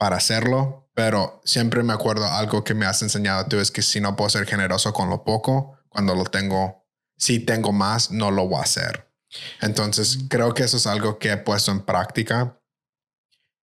[0.00, 0.88] para hacerlo.
[0.94, 4.30] Pero siempre me acuerdo algo que me has enseñado tú es que si no puedo
[4.30, 6.86] ser generoso con lo poco, cuando lo tengo,
[7.18, 9.12] si tengo más, no lo voy a hacer.
[9.60, 12.58] Entonces, creo que eso es algo que he puesto en práctica.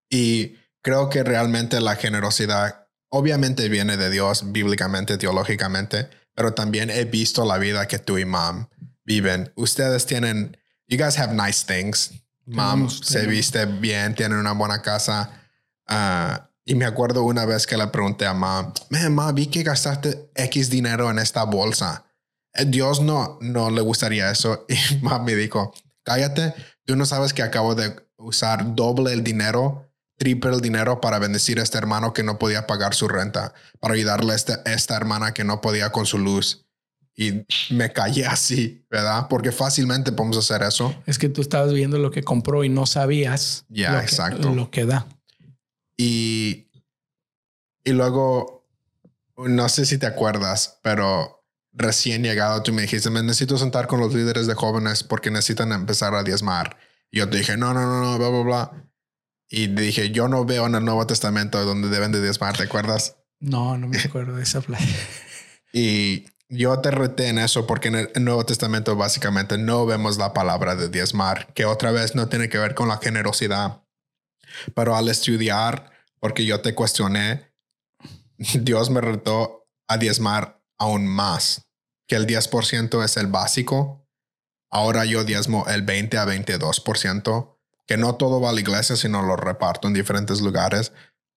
[0.10, 7.06] Y creo que realmente la generosidad obviamente viene de Dios bíblicamente, teológicamente, pero también he
[7.06, 8.68] visto la vida que tú y mom
[9.04, 9.52] viven.
[9.56, 10.56] Ustedes tienen,
[10.88, 12.12] you guys have nice things.
[12.46, 15.47] Mom se viste bien, tienen una buena casa.
[15.88, 20.32] Ah, y me acuerdo una vez que le pregunté a mom, man, vi que gastaste
[20.36, 22.06] X dinero en esta bolsa.
[22.54, 24.66] Eh, Dios no, no le gustaría eso.
[24.70, 25.74] Y mom me dijo,
[26.04, 26.54] cállate,
[26.86, 31.60] tú no sabes que acabo de usar doble el dinero triple el dinero para bendecir
[31.60, 35.34] a este hermano que no podía pagar su renta, para ayudarle a esta, esta hermana
[35.34, 36.66] que no podía con su luz.
[37.16, 39.28] Y me callé así, ¿verdad?
[39.28, 40.94] Porque fácilmente podemos hacer eso.
[41.08, 44.50] Es que tú estabas viendo lo que compró y no sabías ya exacto.
[44.50, 45.08] Que, lo que da.
[45.98, 46.70] Y,
[47.84, 48.68] y luego,
[49.36, 51.38] no sé si te acuerdas, pero
[51.74, 55.72] recién llegado tú me dijiste, me necesito sentar con los líderes de jóvenes porque necesitan
[55.72, 56.78] empezar a diezmar.
[57.12, 58.90] Y yo te dije, no, no, no, no, bla, bla, bla.
[59.50, 63.16] Y dije, yo no veo en el Nuevo Testamento donde deben de diezmar, ¿te acuerdas?
[63.40, 64.86] No, no me acuerdo de esa playa.
[65.74, 70.34] y yo te reté en eso porque en el Nuevo Testamento básicamente no vemos la
[70.34, 73.84] palabra de diezmar, que otra vez no tiene que ver con la generosidad.
[74.74, 77.52] Pero al estudiar, porque yo te cuestioné,
[78.38, 81.66] Dios me retó a diezmar aún más,
[82.08, 84.08] que el 10% es el básico.
[84.70, 89.24] Ahora yo diezmo el 20 a 22% que no todo va a la iglesia, sino
[89.24, 90.92] lo reparto en diferentes lugares,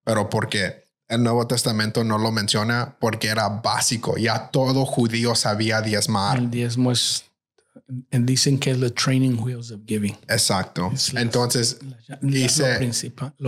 [0.04, 5.80] pero porque el Nuevo Testamento no lo menciona porque era básico, ya todo judío sabía
[5.80, 6.38] diezmar.
[6.38, 7.24] El diezmo es,
[8.10, 10.16] dicen que es the training wheels of giving.
[10.28, 10.92] Exacto.
[11.14, 11.78] Entonces,
[12.22, 12.90] hice,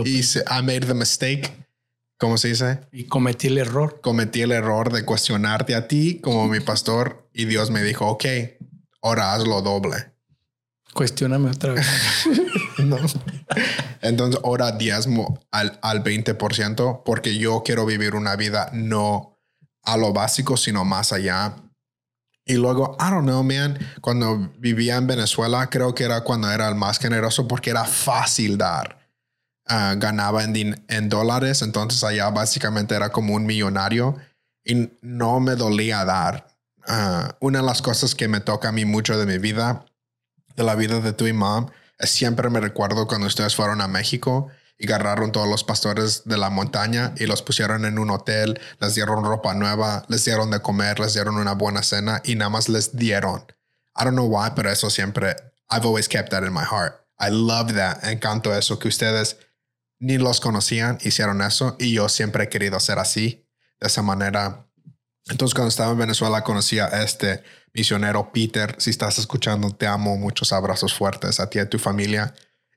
[0.05, 1.51] hice, I made the mistake.
[2.17, 2.79] ¿Cómo se dice?
[2.91, 3.99] Y cometí el error.
[4.01, 8.25] Cometí el error de cuestionarte a ti como mi pastor y Dios me dijo, ok,
[9.01, 10.13] ahora hazlo doble.
[10.93, 11.87] Cuestióname otra vez.
[14.01, 19.39] Entonces, ahora diezmo al, al 20% porque yo quiero vivir una vida no
[19.83, 21.55] a lo básico, sino más allá.
[22.45, 26.67] Y luego, I don't know, man, cuando vivía en Venezuela, creo que era cuando era
[26.67, 28.99] el más generoso porque era fácil dar.
[29.65, 34.17] Ah, ganaba en, en dólares, entonces allá básicamente era como un millonario
[34.65, 36.47] y no me dolía dar.
[36.85, 39.85] Ah, una de las cosas que me toca a mí mucho de mi vida,
[40.57, 41.25] de la vida de tu
[41.99, 44.49] es siempre me recuerdo cuando ustedes fueron a México
[44.83, 48.95] y agarraron todos los pastores de la montaña y los pusieron en un hotel, les
[48.95, 52.67] dieron ropa nueva, les dieron de comer, les dieron una buena cena y nada más
[52.67, 53.45] les dieron.
[53.97, 55.37] I don't know why, pero eso siempre,
[55.71, 56.95] I've always kept that in my heart.
[57.17, 58.03] I love that.
[58.03, 59.37] Encanto eso que ustedes
[59.99, 63.47] ni los conocían, hicieron eso y yo siempre he querido ser así,
[63.79, 64.67] de esa manera.
[65.29, 67.41] Entonces, cuando estaba en Venezuela, conocí a este
[67.73, 68.75] misionero Peter.
[68.79, 70.17] Si estás escuchando, te amo.
[70.17, 72.35] Muchos abrazos fuertes a ti y a tu familia.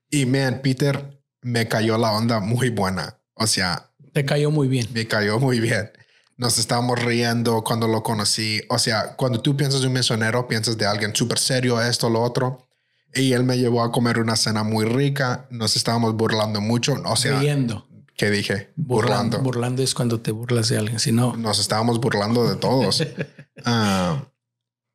[0.08, 1.15] Y man, Peter
[1.46, 3.20] me cayó la onda muy buena.
[3.34, 4.88] O sea, te cayó muy bien.
[4.92, 5.92] Me cayó muy bien.
[6.36, 8.60] Nos estábamos riendo cuando lo conocí.
[8.68, 12.20] O sea, cuando tú piensas de un misionero, piensas de alguien súper serio, esto, lo
[12.20, 12.66] otro.
[13.14, 15.46] Y él me llevó a comer una cena muy rica.
[15.50, 17.00] Nos estábamos burlando mucho.
[17.04, 17.86] O sea, riendo.
[18.16, 18.72] ¿Qué dije?
[18.74, 19.38] Burlando.
[19.38, 20.98] Burlando es cuando te burlas de alguien.
[20.98, 23.06] Si no, nos estábamos burlando de todos.
[23.64, 24.22] Ah,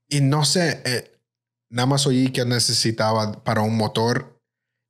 [0.08, 1.20] y no sé, eh,
[1.70, 4.31] nada más oí que necesitaba para un motor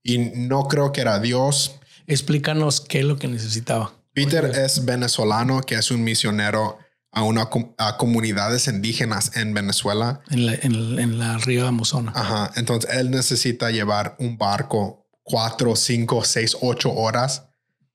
[0.03, 1.79] y no creo que era Dios.
[2.07, 3.93] Explícanos qué es lo que necesitaba.
[4.13, 6.77] Peter es venezolano, que es un misionero
[7.11, 10.21] a, una, a comunidades indígenas en Venezuela.
[10.29, 12.11] En la, en, la río Amazona.
[12.15, 12.51] Ajá.
[12.55, 17.43] Entonces él necesita llevar un barco cuatro, cinco, seis, ocho horas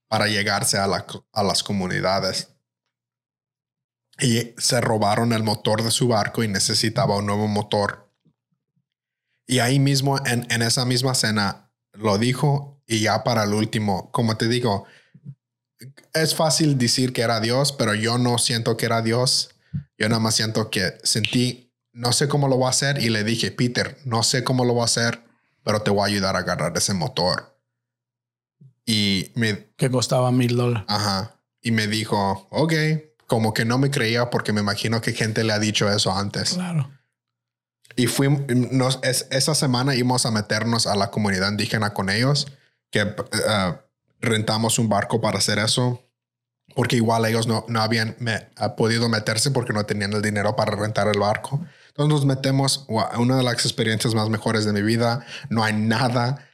[0.08, 2.48] para llegarse a, la, a las comunidades.
[4.18, 8.10] Y se robaron el motor de su barco y necesitaba un nuevo motor.
[9.46, 11.65] Y ahí mismo, en, en esa misma cena,
[11.98, 14.86] lo dijo y ya para el último, como te digo,
[16.14, 19.50] es fácil decir que era Dios, pero yo no siento que era Dios.
[19.98, 23.24] Yo nada más siento que sentí, no sé cómo lo voy a hacer y le
[23.24, 25.22] dije, Peter, no sé cómo lo voy a hacer,
[25.64, 27.58] pero te voy a ayudar a agarrar ese motor.
[28.84, 29.66] Y me...
[29.76, 30.84] Que costaba mil dólares.
[30.88, 31.40] Ajá.
[31.60, 32.72] Y me dijo, ok,
[33.26, 36.54] como que no me creía porque me imagino que gente le ha dicho eso antes.
[36.54, 36.90] Claro.
[37.96, 42.46] Y fuimos, nos, esa semana íbamos a meternos a la comunidad indígena con ellos,
[42.90, 43.74] que eh,
[44.20, 46.02] rentamos un barco para hacer eso,
[46.74, 48.16] porque igual ellos no, no habían
[48.76, 51.64] podido meterse porque no tenían el dinero para rentar el barco.
[51.88, 56.46] Entonces nos metemos, una de las experiencias más mejores de mi vida, no hay nada,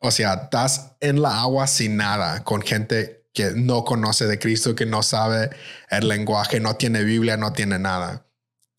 [0.00, 4.74] o sea, estás en la agua sin nada, con gente que no conoce de Cristo,
[4.74, 5.50] que no sabe
[5.90, 8.26] el lenguaje, no tiene Biblia, no tiene nada.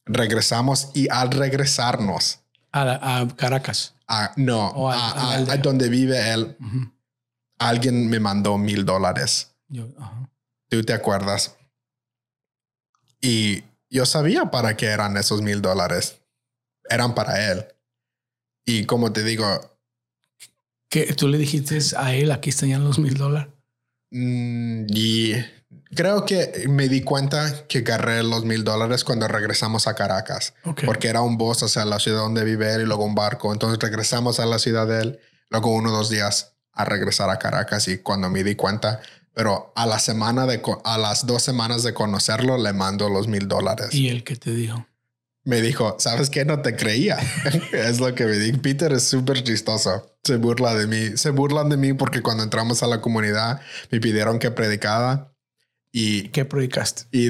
[0.06, 2.44] Regresamos y al regresarnos
[2.74, 3.96] a, Caracas.
[4.36, 6.58] no, a, donde vive él,
[7.60, 9.56] alguien me mandó mil dólares.
[10.70, 11.56] ¿Tú te acuerdas?
[13.22, 16.20] Y yo sabía para qué eran esos mil dólares.
[16.90, 17.66] Eran para él.
[18.66, 19.46] Y como te digo...
[20.90, 23.54] que ¿Tú le dijiste a él, aquí están los mil dólares?
[24.12, 25.34] Mm, y
[25.94, 30.54] creo que me di cuenta que agarré los mil dólares cuando regresamos a Caracas.
[30.86, 33.52] Porque era un bus hacia la ciudad donde vive él y luego un barco.
[33.54, 35.20] Entonces regresamos a la ciudad de él.
[35.50, 39.02] Luego uno o dos días a regresar a Caracas y cuando me di cuenta,
[39.34, 43.48] pero a la semana de, a las dos semanas de conocerlo, le mando los mil
[43.48, 43.94] dólares.
[43.94, 44.86] ¿Y él qué te dijo?
[45.46, 46.46] Me dijo, ¿sabes qué?
[46.46, 47.18] No te creía.
[47.74, 48.62] es lo que me dijo.
[48.62, 50.16] Peter es súper chistoso.
[50.24, 51.18] Se burla de mí.
[51.18, 53.60] Se burlan de mí porque cuando entramos a la comunidad
[53.92, 55.33] me pidieron que predicara
[55.94, 56.30] y...
[56.30, 57.04] ¿Qué predicaste?
[57.12, 57.30] Y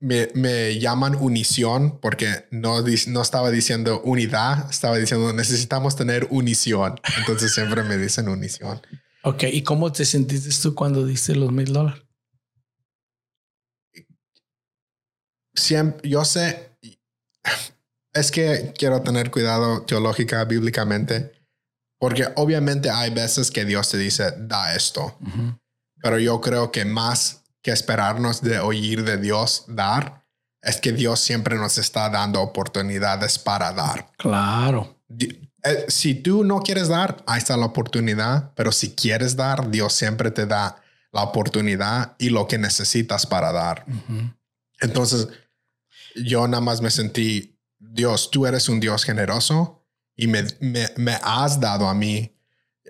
[0.00, 6.98] me, llaman unición porque no, no estaba diciendo unidad, estaba diciendo necesitamos tener unición.
[7.18, 8.80] Entonces siempre me dicen unición.
[9.22, 12.02] Ok, ¿y cómo te sentiste tú cuando diste los mil dólares?
[15.54, 16.70] Siempre, yo sé,
[18.14, 21.32] es que quiero tener cuidado teológica, bíblicamente,
[21.98, 25.18] porque obviamente hay veces que Dios te dice, da esto,
[26.02, 30.24] pero yo creo que más que esperarnos de oír de Dios dar,
[30.62, 34.10] es que Dios siempre nos está dando oportunidades para dar.
[34.16, 34.98] Claro.
[35.62, 39.92] Eh, si tú no quieres dar, ahí está la oportunidad, pero si quieres dar, Dios
[39.92, 40.82] siempre te da
[41.12, 43.84] la oportunidad y lo que necesitas para dar.
[44.80, 45.28] Entonces,
[46.14, 49.84] yo nada más me sentí, Dios, tú eres un Dios generoso
[50.14, 52.39] y me, me has dado a mí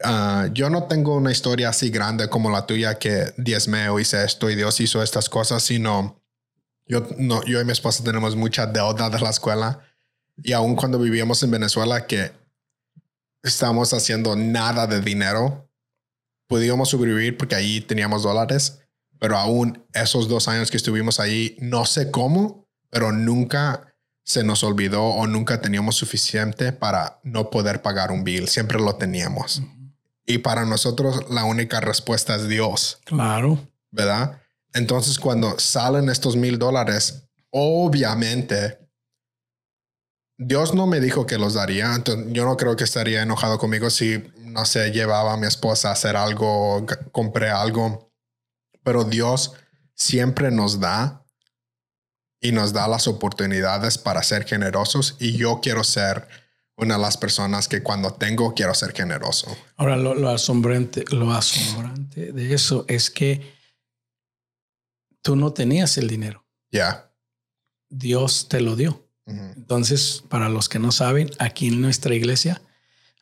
[0.03, 4.25] Ah, yo no tengo una historia así grande como la tuya que diezme o hice
[4.25, 6.23] esto y Dios hizo estas cosas, sino
[6.87, 9.81] yo, no, yo y mi esposa tenemos mucha deuda de la escuela
[10.43, 12.33] y aún cuando vivíamos en Venezuela que
[13.43, 15.71] estábamos haciendo nada de dinero,
[16.47, 18.81] podíamos sobrevivir porque ahí teníamos dólares,
[19.19, 23.95] pero aún esos dos años que estuvimos ahí, no sé cómo, pero nunca
[24.25, 28.97] se nos olvidó o nunca teníamos suficiente para no poder pagar un bill, siempre lo
[28.97, 29.63] teníamos.
[30.27, 33.01] Y para nosotros la única respuesta es Dios.
[33.05, 33.59] Claro.
[33.91, 34.41] ¿Verdad?
[34.73, 38.79] Entonces, cuando salen estos mil dólares, obviamente,
[40.39, 41.95] Dios no me dijo que los daría.
[41.95, 45.89] Entonces, yo no creo que estaría enojado conmigo si, no sé, llevaba a mi esposa
[45.89, 48.13] a hacer algo, compré algo.
[48.83, 49.53] Pero Dios
[49.95, 51.27] siempre nos da
[52.41, 55.17] y nos da las oportunidades para ser generosos.
[55.19, 56.27] Y yo quiero ser
[56.81, 59.57] una de las personas que cuando tengo quiero ser generoso.
[59.77, 63.55] Ahora, lo, asombrante, lo asombrante de eso es que
[65.23, 66.45] tú no tenías el dinero.
[66.71, 67.13] Ya.
[67.89, 69.07] Dios te lo dio.
[69.27, 72.63] Entonces, para los que no saben, aquí en nuestra iglesia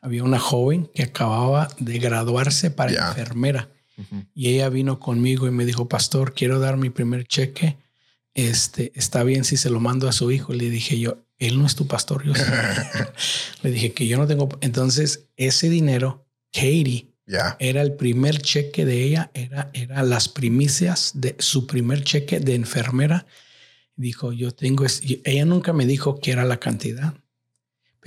[0.00, 3.68] había una joven que acababa de graduarse para enfermera.
[4.32, 7.76] Y ella vino conmigo y me dijo, pastor, quiero dar mi primer cheque.
[8.32, 10.54] Este, está bien si se lo mando a su hijo.
[10.54, 12.24] Le dije yo, él no es tu pastor.
[12.24, 12.32] Yo
[13.62, 14.48] Le dije que yo no tengo.
[14.60, 17.08] Entonces, ese dinero, Katie,
[17.58, 22.54] era el primer cheque de ella, era, era las primicias de su primer cheque de
[22.54, 23.26] enfermera.
[23.96, 24.86] Dijo, yo tengo,
[25.24, 27.14] ella nunca me dijo que era la cantidad,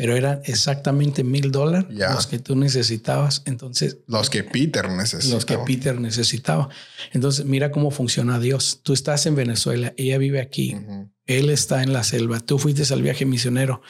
[0.02, 3.44] pero eran exactamente mil dólares los que tú necesitabas.
[3.46, 5.36] Entonces, los que Peter necesitaba.
[5.36, 6.70] Los que Peter necesitaba.
[7.12, 8.80] Entonces, mira cómo funciona Dios.
[8.82, 10.76] Tú estás en Venezuela, ella vive aquí,
[11.28, 13.84] él está en la selva, tú fuiste al viaje misionero.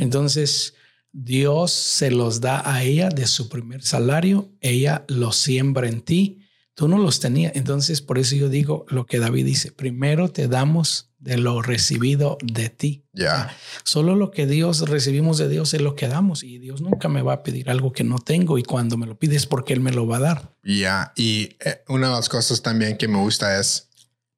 [0.00, 0.72] Entonces,
[1.12, 6.37] Dios se los da a ella de su primer salario, ella los siembra en ti,
[6.78, 7.56] tú no los tenías.
[7.56, 12.38] Entonces, por eso yo digo lo que David dice, primero te damos de lo recibido
[12.40, 13.04] de ti.
[13.12, 13.52] Ya.
[13.82, 17.20] Solo lo que Dios recibimos de Dios es lo que damos y Dios nunca me
[17.20, 19.90] va a pedir algo que no tengo y cuando me lo pides porque Él me
[19.90, 20.54] lo va a dar.
[20.62, 23.88] Ya, y eh, una de las cosas también que me gusta es,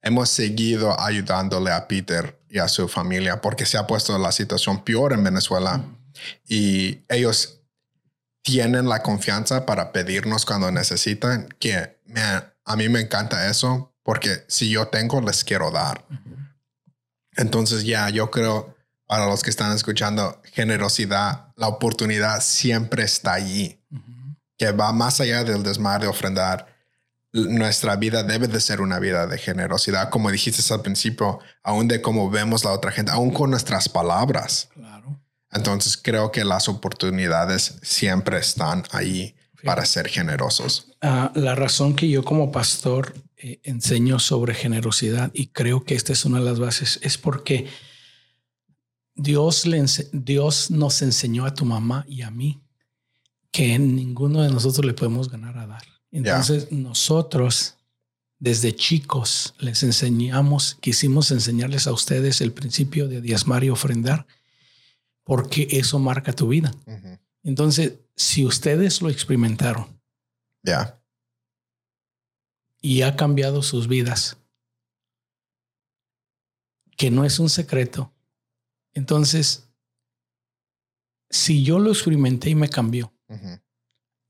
[0.00, 4.82] hemos seguido ayudándole a Peter y a su familia porque se ha puesto la situación
[4.82, 5.84] peor en Venezuela
[6.48, 7.60] y ellos
[8.42, 14.70] tienen la confianza para pedirnos cuando necesitan, que a mí me encanta eso, porque si
[14.70, 16.04] yo tengo, les quiero dar.
[17.36, 23.80] Entonces ya, yo creo, para los que están escuchando, generosidad, la oportunidad siempre está allí,
[24.56, 26.66] que va más allá del desmar de ofrendar.
[27.32, 32.02] Nuestra vida debe de ser una vida de generosidad, como dijiste al principio, aún de
[32.02, 34.68] cómo vemos la otra gente, aún con nuestras palabras.
[35.52, 39.34] Entonces creo que las oportunidades siempre están ahí
[39.64, 40.86] para ser generosos.
[41.00, 46.12] Ah, la razón que yo como pastor eh, enseño sobre generosidad y creo que esta
[46.12, 47.66] es una de las bases es porque
[49.14, 52.60] Dios, le Dios nos enseñó a tu mamá y a mí
[53.50, 55.82] que ninguno de nosotros le podemos ganar a dar.
[56.10, 57.76] Entonces nosotros
[58.38, 64.26] desde chicos les enseñamos, quisimos enseñarles a ustedes el principio de diezmar y ofrendar
[65.24, 66.74] porque eso marca tu vida.
[67.42, 69.98] Entonces, si ustedes lo experimentaron,
[70.62, 71.02] ya.
[72.82, 74.36] Y ha cambiado sus vidas,
[76.98, 78.12] que no es un secreto.
[78.92, 79.70] Entonces,
[81.30, 83.10] si yo lo experimenté y me cambió,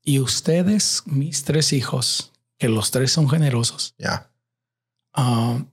[0.01, 4.31] y ustedes, mis tres hijos, que los tres son generosos, ya.
[5.13, 5.65] Ah,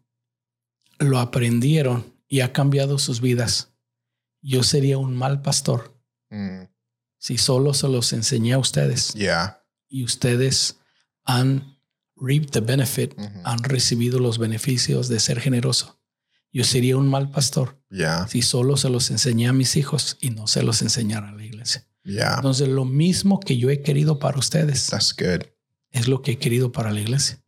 [0.98, 3.70] lo aprendieron y ha cambiado sus vidas
[4.40, 5.96] yo sería un mal pastor
[6.30, 6.62] mm.
[7.18, 9.14] Si solo se los enseñé a ustedes.
[9.88, 10.78] Y ustedes
[11.24, 11.78] han
[12.16, 13.14] reaped the benefit,
[13.44, 16.00] han recibido los beneficios de ser generoso.
[16.52, 17.80] Yo sería un mal pastor
[18.28, 21.44] si solo se los enseñé a mis hijos y no se los enseñara a la
[21.44, 21.86] iglesia.
[22.36, 24.88] Entonces, lo mismo que yo he querido para ustedes
[25.90, 27.42] es lo que he querido para la iglesia.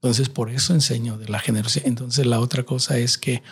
[0.00, 1.86] Entonces, por eso enseño de la generosidad.
[1.86, 3.42] Entonces, la otra cosa es que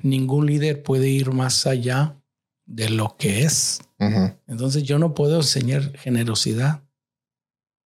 [0.00, 2.20] Ningún líder puede ir más allá
[2.64, 3.80] de lo que es.
[3.98, 6.82] Entonces yo no puedo enseñar generosidad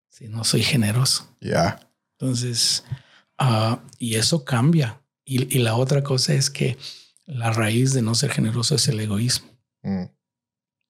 [0.09, 1.29] si no soy generoso.
[1.41, 1.81] Ya.
[2.19, 2.85] Entonces,
[3.39, 5.03] ah, y eso cambia.
[5.25, 6.77] Y, la otra cosa es que
[7.25, 9.49] la raíz de no ser generoso es el egoísmo.
[9.83, 10.07] Mm.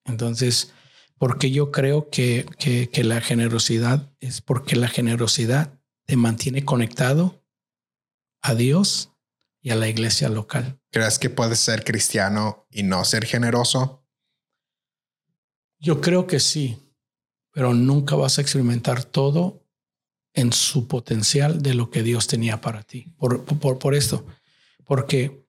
[0.05, 0.73] Entonces,
[1.19, 7.45] porque yo creo que, que la generosidad es porque la generosidad te mantiene conectado
[8.41, 9.11] a Dios
[9.61, 10.79] y a la iglesia local.
[10.91, 14.00] ¿Crees que puedes ser cristiano y no ser generoso?
[15.81, 16.77] Yo creo que sí,
[17.51, 19.67] pero nunca vas a experimentar todo
[20.33, 23.11] en su potencial de lo que Dios tenía para ti.
[23.17, 23.43] Por,
[23.79, 24.25] por, esto,
[24.85, 25.43] porque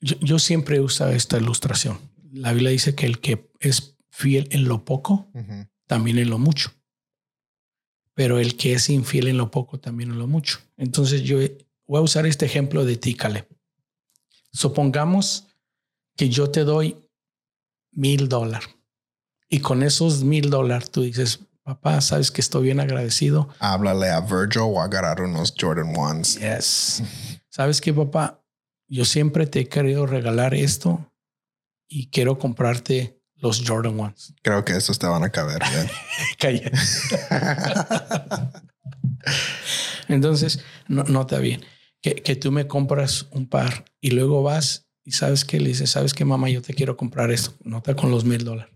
[0.00, 1.98] yo, siempre uso esta ilustración.
[2.32, 5.30] La Biblia dice que el que es fiel en lo poco,
[5.86, 6.72] también en lo mucho.
[8.14, 10.58] Pero el que es infiel en lo poco, también en lo mucho.
[10.76, 11.38] Entonces yo
[11.86, 13.46] Voy a usar este ejemplo de ti, Caleb.
[14.50, 15.46] Supongamos
[16.16, 16.96] que yo te doy
[17.90, 18.81] mil dólares
[19.52, 23.50] y con esos mil dólares tú dices, papá, sabes que estoy bien agradecido.
[23.58, 26.40] Háblale a Virgil o agarrar unos Jordan Ones.
[26.40, 27.02] Yes.
[27.50, 28.42] ¿Sabes qué, papá?
[28.88, 31.12] Yo siempre te he querido regalar esto
[31.86, 34.32] y quiero comprarte los Jordan Ones.
[34.40, 35.90] Creo que estos te van a caber bien.
[36.38, 36.70] Calla.
[40.08, 41.62] Entonces, no, nota bien
[42.00, 45.90] que, que tú me compras un par y luego vas y sabes que le dices,
[45.90, 47.52] sabes que mamá, yo te quiero comprar esto.
[47.64, 48.71] Nota con los mil dólares.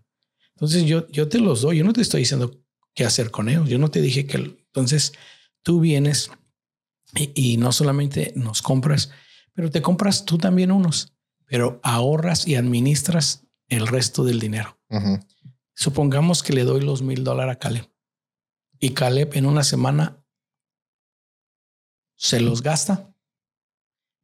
[0.56, 1.78] Entonces yo, yo te los doy.
[1.78, 2.58] Yo no te estoy diciendo
[2.94, 3.68] qué hacer con ellos.
[3.68, 5.12] Yo no te dije que entonces
[5.62, 6.30] tú vienes
[7.14, 9.10] y, y no solamente nos compras,
[9.52, 11.12] pero te compras tú también unos,
[11.46, 14.78] pero ahorras y administras el resto del dinero.
[15.74, 17.90] Supongamos que le doy los mil dólares a Caleb
[18.78, 20.22] y Caleb en una semana
[22.16, 23.14] se los gasta.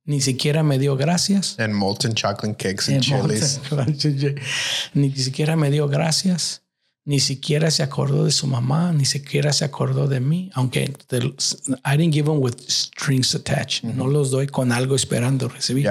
[0.05, 1.57] Ni siquiera me dio gracias.
[1.59, 3.61] En molten chocolate cakes and En chilies.
[4.95, 6.63] Ni siquiera me dio gracias.
[7.05, 8.93] Ni siquiera se acordó de su mamá.
[8.93, 10.51] Ni siquiera se acordó de mí.
[10.55, 13.85] Aunque te- I didn't give them with strings attached.
[13.85, 15.89] No los doy con algo esperando recibir.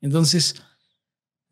[0.00, 0.56] Entonces,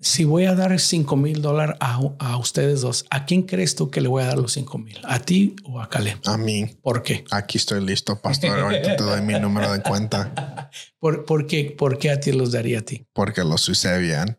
[0.04, 3.90] si voy a dar cinco mil dólares a, a ustedes dos, ¿a quién crees tú
[3.90, 4.98] que le voy a dar los cinco mil?
[5.04, 6.20] ¿A ti o a Caleb?
[6.26, 6.66] A mí.
[6.82, 7.24] ¿Por qué?
[7.30, 8.58] Aquí estoy listo, pastor.
[8.58, 11.74] Ahorita te doy mi número de cuenta ¿Por, por qué?
[11.76, 13.06] ¿Por qué a ti los daría a ti?
[13.14, 14.38] porque los usé bien.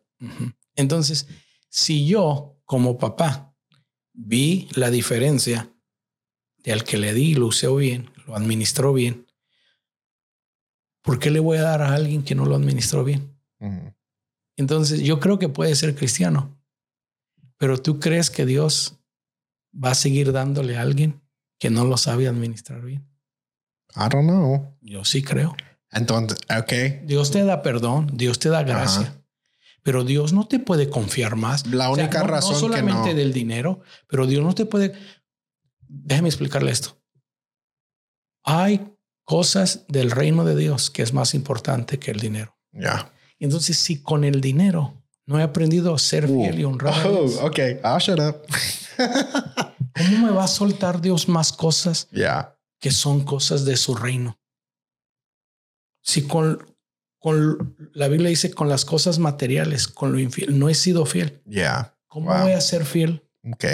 [0.76, 1.28] Entonces,
[1.68, 3.55] si yo como papá
[4.13, 5.74] vi la diferencia
[6.63, 9.26] de al que le di, lo usé bien, lo administró bien,
[11.01, 13.36] ¿por qué le voy a dar a alguien que no lo administró bien?
[14.58, 16.58] Entonces, yo creo que puede ser cristiano,
[17.58, 18.97] pero tú crees que Dios
[19.74, 21.22] va a seguir dándole a alguien
[21.60, 23.08] que no lo sabe administrar bien.
[23.95, 24.78] I don't know.
[24.82, 25.56] Yo sí creo.
[25.91, 27.06] Entonces, ok.
[27.06, 29.22] Dios te da perdón, Dios te da gracia, Ajá.
[29.84, 31.66] pero Dios no te puede confiar más.
[31.68, 33.16] La O sea, única no- razón no que solamente no.
[33.16, 34.93] del dinero, pero Dios no te puede.
[35.88, 37.01] Déjame explicarle esto.
[38.43, 38.93] Hay
[39.24, 42.58] cosas del reino de Dios que es más importante que el dinero.
[42.72, 43.12] Ya.
[43.46, 46.76] Entonces, si con el dinero no he aprendido a ser fiel y Dios,
[47.06, 47.60] Oh, ok.
[47.84, 48.41] I'll shut up.
[49.98, 52.58] ¿cómo me va a soltar Dios más cosas Ya.
[52.80, 54.38] que son cosas de su reino?
[56.02, 56.76] Si con,
[57.20, 61.41] con la Biblia dice con las cosas materiales, con lo infiel, no he sido fiel,
[61.46, 61.98] Ya.
[62.08, 62.41] ¿cómo Wow.
[62.43, 63.24] voy a ser fiel?
[63.52, 63.66] Ok.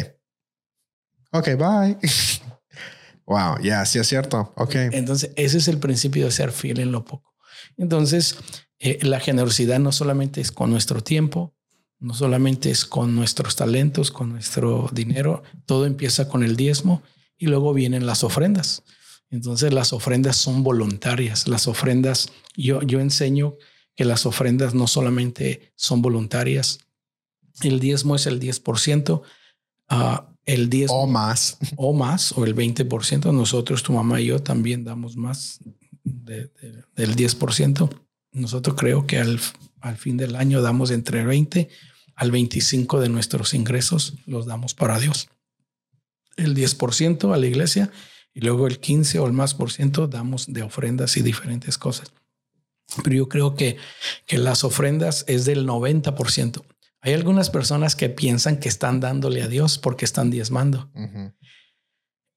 [1.34, 1.98] Ok, bye.
[3.26, 3.58] wow.
[3.62, 4.54] Ya, sí es cierto.
[4.58, 4.76] Ok.
[4.76, 7.34] Entonces, ese es el principio de ser fiel en lo poco.
[7.78, 8.38] Entonces,
[8.82, 11.54] eh, la generosidad no solamente es con nuestro tiempo,
[12.00, 17.04] no solamente es con nuestros talentos, con nuestro dinero, todo empieza con el diezmo
[17.38, 18.84] y luego vienen las ofrendas.
[19.30, 21.48] Entonces, las ofrendas son voluntarias.
[21.48, 23.56] Las ofrendas, yo, yo enseño
[23.96, 26.80] que las ofrendas no solamente son voluntarias,
[27.62, 29.22] el diezmo es el 10%,
[29.90, 31.58] ah, el 10 O más.
[31.78, 33.32] o más, o el 20%.
[33.32, 35.60] Nosotros, tu mamá y yo también damos más
[36.04, 37.90] de- de- del 10%.
[38.32, 39.40] Nosotros creo que al,
[39.82, 41.70] al fin del año damos entre el 20
[42.22, 45.30] al 25 de nuestros ingresos, los damos para Dios.
[46.38, 47.92] El 10% a la iglesia
[48.34, 52.14] y luego el 15 o el más por ciento damos de ofrendas y diferentes cosas.
[53.04, 53.78] Pero yo creo que,
[54.28, 56.64] que las ofrendas es del 90%.
[57.02, 60.92] Hay algunas personas que piensan que están dándole a Dios porque están diezmando.
[60.94, 61.34] Ujú.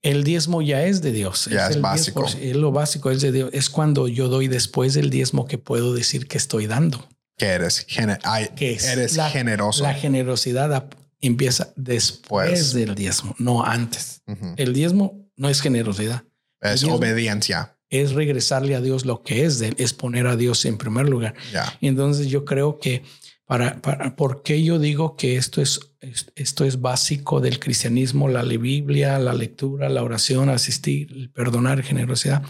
[0.04, 1.46] El diezmo ya es de Dios.
[1.50, 2.24] Ya es básico.
[2.26, 3.50] 10%, Es lo básico, es de Dios.
[3.52, 7.08] Es cuando yo doy después del diezmo que puedo decir que estoy dando.
[7.38, 9.82] Que eres, gene- ay, Que es eres la- generoso.
[9.82, 10.88] La generosidad
[11.20, 12.72] empieza después Pues.
[12.74, 14.20] del diezmo, no antes.
[14.56, 16.22] El diezmo no es generosidad,
[16.60, 17.76] Es obediencia.
[17.88, 21.08] es regresarle a Dios lo que es de él, es poner a Dios en primer
[21.08, 21.34] lugar.
[21.52, 21.76] Ya.
[21.80, 23.02] Y entonces yo creo que
[23.46, 28.28] para, para ¿por qué yo digo que esto es, es- esto es básico del cristianismo,
[28.28, 32.42] la Biblia, la lectura, la oración, asistir, el perdonar, generosidad?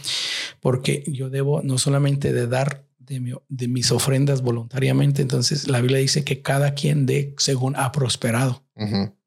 [0.59, 5.79] Porque yo debo no solamente de dar de, mi- de mis ofrendas voluntariamente, entonces la
[5.81, 8.63] Biblia dice que cada quien dé según ha prosperado.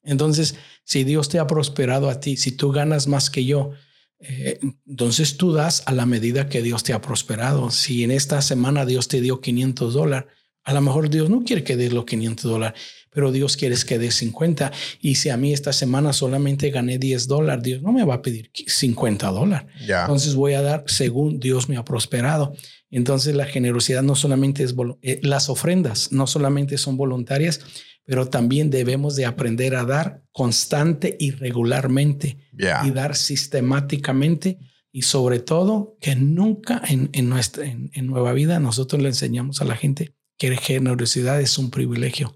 [0.02, 0.54] Entonces,
[0.84, 3.72] si Dios te ha prosperado a ti, si tú ganas más que yo,
[4.20, 7.70] eh, entonces tú das a la medida que Dios te ha prosperado.
[7.70, 10.28] Si en esta semana Dios te dio 500 dólares,
[10.68, 13.98] a lo mejor Dios no quiere que des los 500 dólares, pero Dios quiere que
[13.98, 14.70] des 50.
[15.00, 18.22] Y si a mí esta semana solamente gané 10 dólares, Dios no me va a
[18.22, 19.66] pedir 50 dólares.
[19.86, 20.02] Ya.
[20.02, 22.52] Entonces voy a dar según Dios me ha prosperado.
[22.90, 27.62] Entonces la generosidad no solamente es, eh, las ofrendas no solamente son voluntarias,
[28.04, 34.58] pero también debemos de aprender a dar constante y regularmente y dar sistemáticamente
[34.92, 39.62] y sobre todo que nunca en, en nuestra en, en Nueva Vida nosotros le enseñamos
[39.62, 42.34] a la gente que generosidad es un privilegio.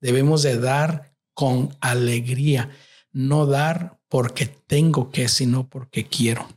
[0.00, 2.70] Debemos de dar con alegría,
[3.12, 6.48] no dar porque tengo que, sino porque quiero.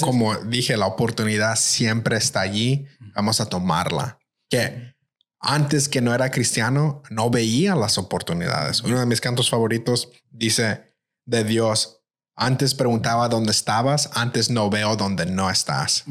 [0.00, 2.86] como dije, la oportunidad siempre está allí.
[3.14, 4.18] Vamos a tomarla.
[4.48, 4.94] Que
[5.40, 8.82] antes que no era cristiano, no veía las oportunidades.
[8.82, 12.00] Uno de mis cantos favoritos dice de Dios,
[12.34, 16.04] antes preguntaba dónde estabas, antes no veo dónde no estás.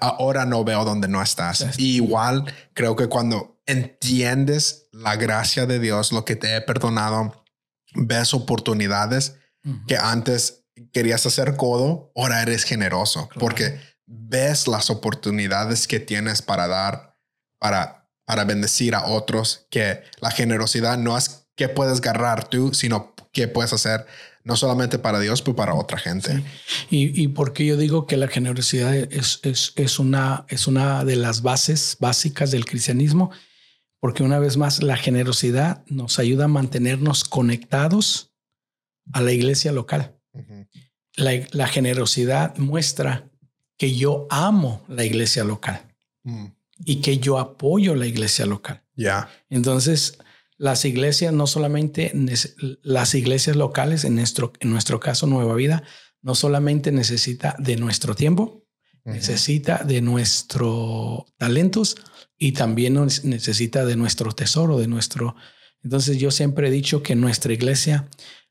[0.00, 1.78] Ahora no veo dónde no estás.
[1.78, 7.44] igual creo que cuando entiendes la gracia de Dios, lo que te he perdonado,
[7.94, 9.36] ves oportunidades
[9.86, 16.66] que antes querías hacer codo, ahora eres generoso porque ves las oportunidades que tienes para
[16.68, 17.16] dar,
[17.58, 23.14] para, para bendecir a otros, que la generosidad no es que puedes agarrar tú, sino
[23.32, 24.06] que puedes hacer
[24.44, 26.44] no solamente para Dios, pero para otra gente.
[26.90, 31.16] Y, y porque yo digo que la generosidad es, es, es, una, es una de
[31.16, 33.30] las bases básicas del cristianismo,
[34.00, 38.34] porque una vez más la generosidad nos ayuda a mantenernos conectados
[39.12, 40.14] a la iglesia local.
[41.16, 43.30] la, generosidad muestra
[43.78, 45.80] que yo amo la iglesia local
[46.22, 46.46] mm.
[46.84, 48.82] y que yo apoyo la iglesia local.
[48.94, 49.30] Ya.
[49.48, 50.18] Entonces,
[50.64, 52.10] las iglesias, no solamente
[52.82, 55.82] las iglesias locales, en nuestro, en nuestro caso Nueva Vida,
[56.22, 58.64] no solamente necesita de nuestro tiempo,
[59.04, 61.98] necesita de nuestros talentos
[62.38, 62.94] y también
[63.24, 65.36] necesita de nuestro tesoro, de nuestro...
[65.82, 68.08] Entonces yo siempre he dicho que nuestra iglesia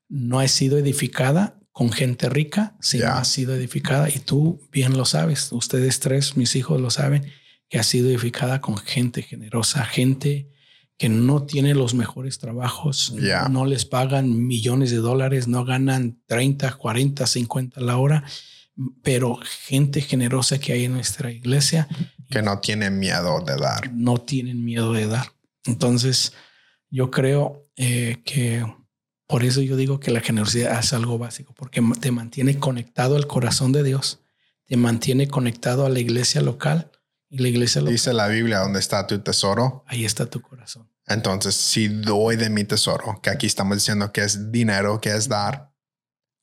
[0.08, 5.06] no ha sido edificada con gente rica, sino ha sido edificada, y tú bien lo
[5.06, 7.26] sabes, ustedes tres, mis hijos lo saben,
[7.70, 10.53] que ha sido edificada con gente generosa, gente
[11.04, 13.14] que no tiene los mejores trabajos,
[13.50, 18.24] no les pagan millones de dólares, no ganan 30, 40, 50 a la hora,
[19.02, 21.90] pero gente generosa que hay en nuestra iglesia.
[22.30, 23.92] Que no tienen miedo de dar.
[23.92, 25.34] No tienen miedo de dar.
[25.66, 26.32] Entonces,
[26.90, 28.66] yo creo eh, que
[29.28, 33.28] por eso yo digo que la generosidad es algo básico, porque te mantiene conectado al
[33.28, 34.22] corazón de Dios,
[34.64, 36.92] te mantiene conectado a la iglesia local
[37.30, 37.94] y la iglesia local.
[37.94, 39.84] Dice la Biblia, donde está tu tesoro.
[39.86, 40.93] Ahí está tu corazón.
[41.08, 45.28] Entonces, si doy de mi tesoro, que aquí estamos diciendo que es dinero, que es
[45.28, 45.74] dar,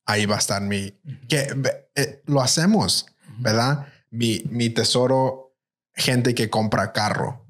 [0.05, 0.91] ahí va a estar mi,
[1.27, 1.47] que
[1.95, 3.07] eh, lo hacemos,
[3.39, 3.87] ¿verdad?
[4.09, 5.55] Mi, mi tesoro,
[5.93, 7.45] gente que compra carro,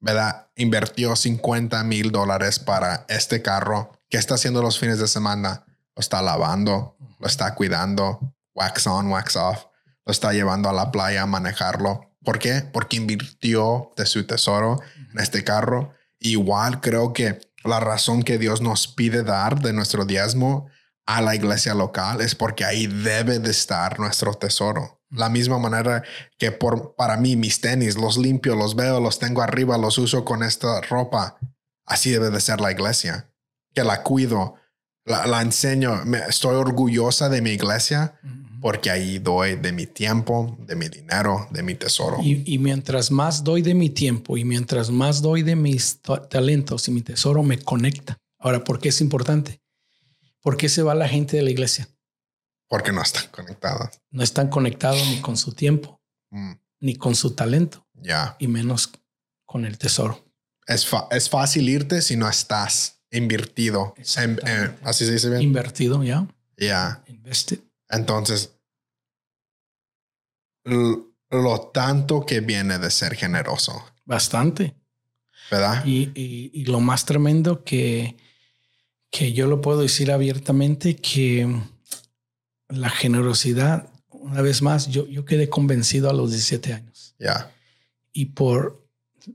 [0.00, 0.48] ¿verdad?
[0.56, 3.92] Invirtió 50 mil dólares para este carro.
[4.08, 5.64] ¿Qué está haciendo los fines de semana?
[5.94, 9.66] Lo está lavando, lo está cuidando, wax on, wax off,
[10.04, 12.16] lo está llevando a la playa a manejarlo.
[12.24, 12.62] ¿Por qué?
[12.72, 14.80] Porque invirtió de su tesoro
[15.12, 20.04] en este carro Igual creo que la razón que Dios nos pide dar de nuestro
[20.04, 20.68] diezmo
[21.06, 25.00] a la iglesia local es porque ahí debe de estar nuestro tesoro.
[25.10, 26.02] La misma manera
[26.36, 30.24] que por, para mí mis tenis los limpio, los veo, los tengo arriba, los uso
[30.24, 31.38] con esta ropa.
[31.86, 33.30] Así debe de ser la iglesia,
[33.74, 34.56] que la cuido,
[35.06, 36.02] la, enseño.
[36.28, 38.18] Estoy orgullosa de mi iglesia
[38.60, 42.18] porque ahí doy de mi tiempo, de mi dinero, de mi tesoro.
[42.22, 46.00] Y, mientras más doy de mi tiempo y mientras más doy de mis
[46.30, 48.18] talentos y mi tesoro, me conecta.
[48.38, 49.60] Ahora, ¿por qué es importante?
[50.40, 51.88] ¿Por qué se va la gente de la iglesia?
[52.68, 54.00] Porque no están conectados.
[54.10, 56.00] No están conectados ni con su tiempo,
[56.30, 56.52] mm.
[56.80, 57.86] ni con su talento.
[57.94, 58.36] Ya.
[58.38, 58.92] Y menos
[59.44, 60.24] con el tesoro.
[60.66, 63.94] Es, es fácil irte si no estás invertido.
[64.82, 65.42] así se dice bien.
[65.42, 66.28] Invertido, ya.
[66.56, 67.02] Ya.
[67.06, 67.60] Invested.
[67.88, 68.58] Entonces,
[70.64, 73.84] lo tanto que viene de ser generoso.
[74.04, 74.74] Bastante.
[75.50, 75.84] ¿Verdad?
[75.86, 78.16] Y, lo más tremendo que,
[79.10, 81.48] que yo lo puedo decir abiertamente, que
[82.68, 87.14] la generosidad, una vez más, yo, yo quedé convencido a los 17 años.
[87.18, 87.50] Ya.
[88.12, 88.86] Y por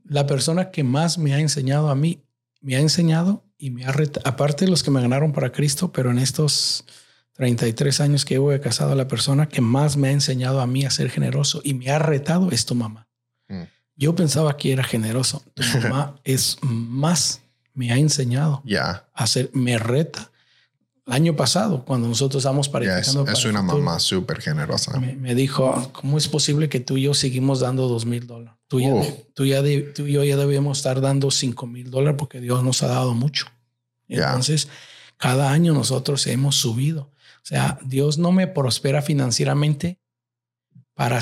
[0.06, 2.24] la persona que más me ha enseñado a mí,
[2.62, 5.92] me ha enseñado y me ha retado, aparte de los que me ganaron para Cristo,
[5.92, 6.86] pero en estos
[7.34, 10.86] 33 años que llevo casado a la persona que más me ha enseñado a mí
[10.86, 13.08] a ser generoso y me ha retado es tu mamá.
[13.48, 13.64] Mm.
[13.96, 15.44] Yo pensaba que era generoso.
[15.54, 17.42] Tu mamá es más,
[17.74, 20.30] me ha enseñado ya a ser, me reta.
[21.06, 24.98] El año pasado, cuando nosotros estábamos para es, es una mamá súper generosa.
[25.00, 28.58] Me, dijo, ¿cómo es posible que tú y yo seguimos dando dos mil dólares?
[28.70, 28.94] Tú, ya,
[29.34, 29.62] tú, ya
[29.94, 33.14] tú y yo ya debemos estar dando cinco mil dólares porque Dios nos ha dado
[33.14, 33.48] mucho.
[34.08, 34.70] Entonces,
[35.18, 37.13] cada año nosotros hemos subido.
[37.44, 40.00] O sea, Dios no me prospera financieramente
[40.94, 41.22] para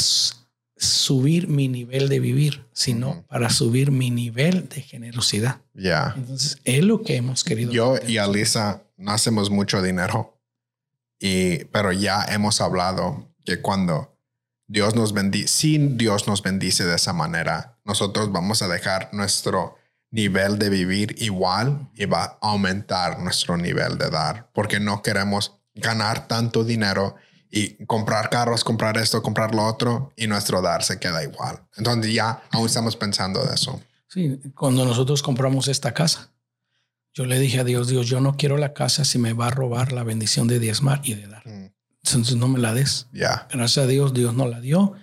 [0.78, 5.62] subir mi nivel de vivir, sino para subir mi nivel de generosidad.
[5.74, 6.14] Ya.
[6.16, 7.72] Entonces, es lo que hemos querido.
[7.72, 10.40] Yo y Alisa no hacemos mucho dinero,
[11.20, 14.16] y, pero ya hemos hablado que cuando
[14.68, 19.76] Dios nos bendice, si Dios nos bendice de esa manera, nosotros vamos a dejar nuestro
[20.12, 25.61] nivel de vivir igual y va a aumentar nuestro nivel de dar, porque no queremos
[25.74, 27.16] ganar tanto dinero
[27.50, 31.62] y comprar carros, comprar esto, comprar lo otro y nuestro dar se queda igual.
[31.76, 33.82] Entonces ya aún estamos pensando de eso.
[34.08, 36.32] Sí, cuando nosotros compramos esta casa,
[37.14, 39.52] yo le dije a Dios, Dios, yo no quiero la casa si me va a
[39.52, 41.46] robar la bendición de diezmar y de dar.
[41.46, 41.74] Mm.
[42.04, 43.08] Entonces no me la des.
[43.14, 43.48] Ya.
[43.52, 44.94] Gracias a Dios, Dios no la dio,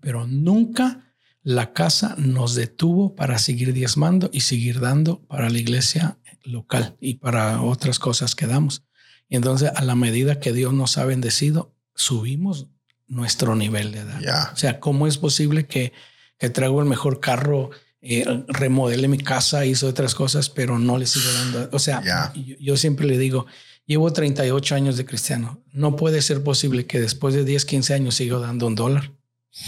[0.00, 1.12] pero nunca
[1.42, 7.14] la casa nos detuvo para seguir diezmando y seguir dando para la iglesia local y
[7.14, 8.85] para otras cosas que damos.
[9.28, 12.68] Y entonces a la medida que Dios nos ha bendecido, subimos
[13.08, 14.52] nuestro nivel de edad.
[14.52, 15.92] O sea, ¿cómo es posible que,
[16.38, 17.70] que traigo el mejor carro,
[18.00, 21.68] eh, remodele mi casa, hizo otras cosas, pero no le sigo dando?
[21.72, 23.46] O sea, yo, siempre le digo,
[23.86, 25.62] llevo 38 años de cristiano.
[25.72, 29.12] No puede ser posible que después de 10, 15 años siga dando un dólar.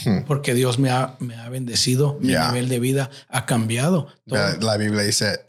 [0.04, 0.24] Hmm.
[0.26, 4.08] Porque Dios me ha, me ha bendecido, mi nivel de vida ha cambiado.
[4.26, 5.47] la Biblia dice,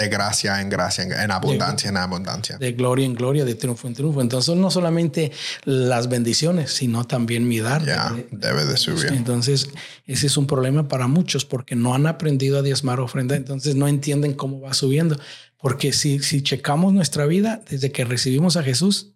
[0.00, 2.56] de gracia en gracia, en abundancia en abundancia.
[2.56, 4.22] De gloria en gloria, de triunfo en triunfo.
[4.22, 5.30] Entonces, no solamente
[5.64, 7.84] las bendiciones, sino también mi dar.
[7.84, 9.12] Ya, debe de subir.
[9.12, 9.68] Entonces,
[10.06, 13.36] ese es un problema para muchos porque no han aprendido a diezmar ofrenda.
[13.36, 15.20] Entonces, no entienden cómo va subiendo.
[15.58, 19.12] Porque si, si checamos nuestra vida, desde que recibimos a Jesús,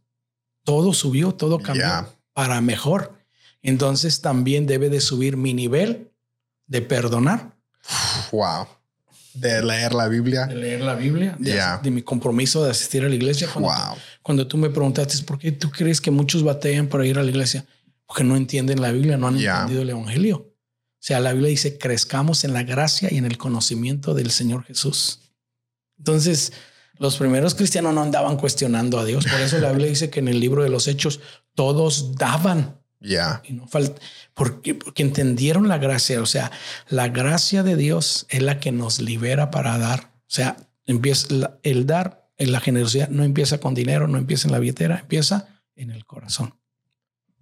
[0.65, 3.15] todo subió, todo cambió para mejor.
[3.62, 6.12] Entonces, también debe de subir mi nivel
[6.66, 7.56] de perdonar.
[8.32, 8.66] Wow
[9.35, 10.47] de leer la Biblia.
[10.47, 13.48] De leer la Biblia, de, mi compromiso de asistir a la iglesia.
[13.52, 13.97] Cuando, wow.
[14.23, 17.31] cuando tú me preguntaste, ¿por qué tú crees que muchos batallan para ir a la
[17.31, 17.66] iglesia?
[18.06, 20.36] Porque no entienden la Biblia, no han entendido el Evangelio.
[20.36, 24.65] O sea, la Biblia dice, crezcamos en la gracia y en el conocimiento del Señor
[24.65, 25.20] Jesús.
[25.98, 26.52] Entonces,
[26.98, 29.27] los primeros cristianos no andaban cuestionando a Dios.
[29.27, 31.20] Por eso la Biblia dice que en el libro de los Hechos
[31.55, 32.81] todos daban.
[33.00, 33.42] Ya.
[33.44, 34.00] Y no falta
[34.34, 36.22] porque, porque entendieron la gracia.
[36.22, 36.50] O sea,
[36.88, 40.10] la gracia de Dios es la que nos libera para dar.
[40.20, 40.56] O sea,
[40.86, 41.28] empieza
[41.62, 45.48] el dar, en la generosidad no empieza con dinero, no empieza en la billetera, empieza
[45.76, 46.58] en el corazón.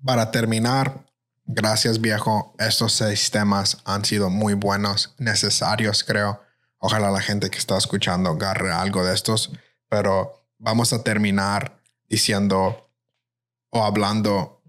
[0.04, 1.06] Para terminar,
[1.44, 6.40] gracias viejo, estos seis temas han sido muy buenos, necesarios creo.
[6.78, 9.52] Ojalá la gente que está escuchando agarre algo de estos,
[9.88, 12.90] pero vamos a terminar diciendo
[13.70, 14.61] o hablando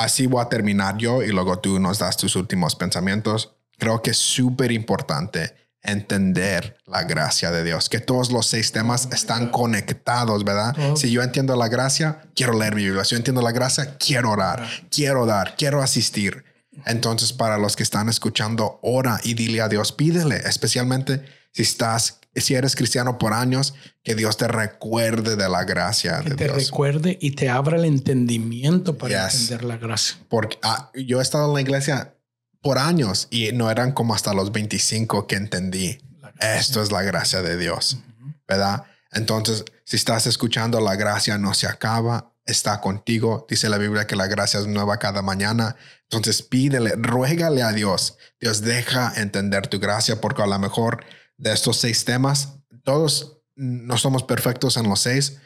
[0.00, 3.54] así voy a terminar yo y luego tú nos das tus últimos pensamientos.
[3.78, 9.08] Creo que es súper importante entender la gracia de Dios, que todos los seis temas
[9.12, 10.74] están conectados, ¿verdad?
[10.96, 13.04] Si yo entiendo la gracia, quiero leer mi Biblia.
[13.04, 16.44] Si yo entiendo la gracia, quiero orar, quiero dar, quiero asistir.
[16.86, 21.22] Entonces, para los que están escuchando, ora y dile a Dios, pídele, especialmente
[21.52, 26.34] si estás, si eres cristiano por años, que Dios te recuerde de la gracia que
[26.34, 30.16] te recuerde y te abra el entendimiento para entender la gracia.
[30.28, 32.14] Porque ah, yo he estado en la iglesia
[32.62, 35.98] por años y no eran como hasta los 25 que entendí.
[36.38, 37.98] Esto es la gracia de Dios,
[38.46, 38.84] ¿verdad?
[39.12, 43.46] Entonces, si estás escuchando, la gracia no se acaba, está contigo.
[43.48, 45.76] Dice la Biblia que la gracia es nueva cada mañana.
[46.04, 48.16] Entonces, pídele, ruégale a Dios.
[48.40, 51.04] Dios deja entender tu gracia porque a lo mejor
[51.40, 52.50] de estos seis temas,
[52.84, 55.38] todos no somos perfectos en los seis,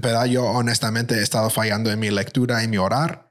[0.00, 3.30] pero yo honestamente he estado fallando en mi lectura y mi orar.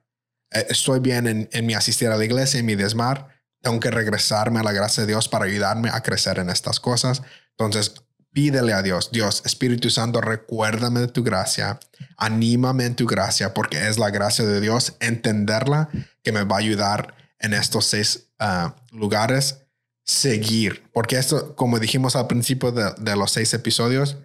[0.51, 3.27] Eh, estoy bien en, en mi asistir a la iglesia, en mi desmar.
[3.61, 7.21] Tengo que regresarme a la gracia de Dios para ayudarme a crecer en estas cosas.
[7.51, 7.93] Entonces,
[8.31, 11.79] pídele a Dios, Dios, Espíritu Santo, recuérdame de tu gracia,
[12.17, 15.89] anímame en tu gracia, porque es la gracia de Dios, entenderla,
[16.23, 19.60] que me va a ayudar en estos seis ah, lugares
[20.03, 24.17] seguir, porque esto, como dijimos al principio de, los seis episodios,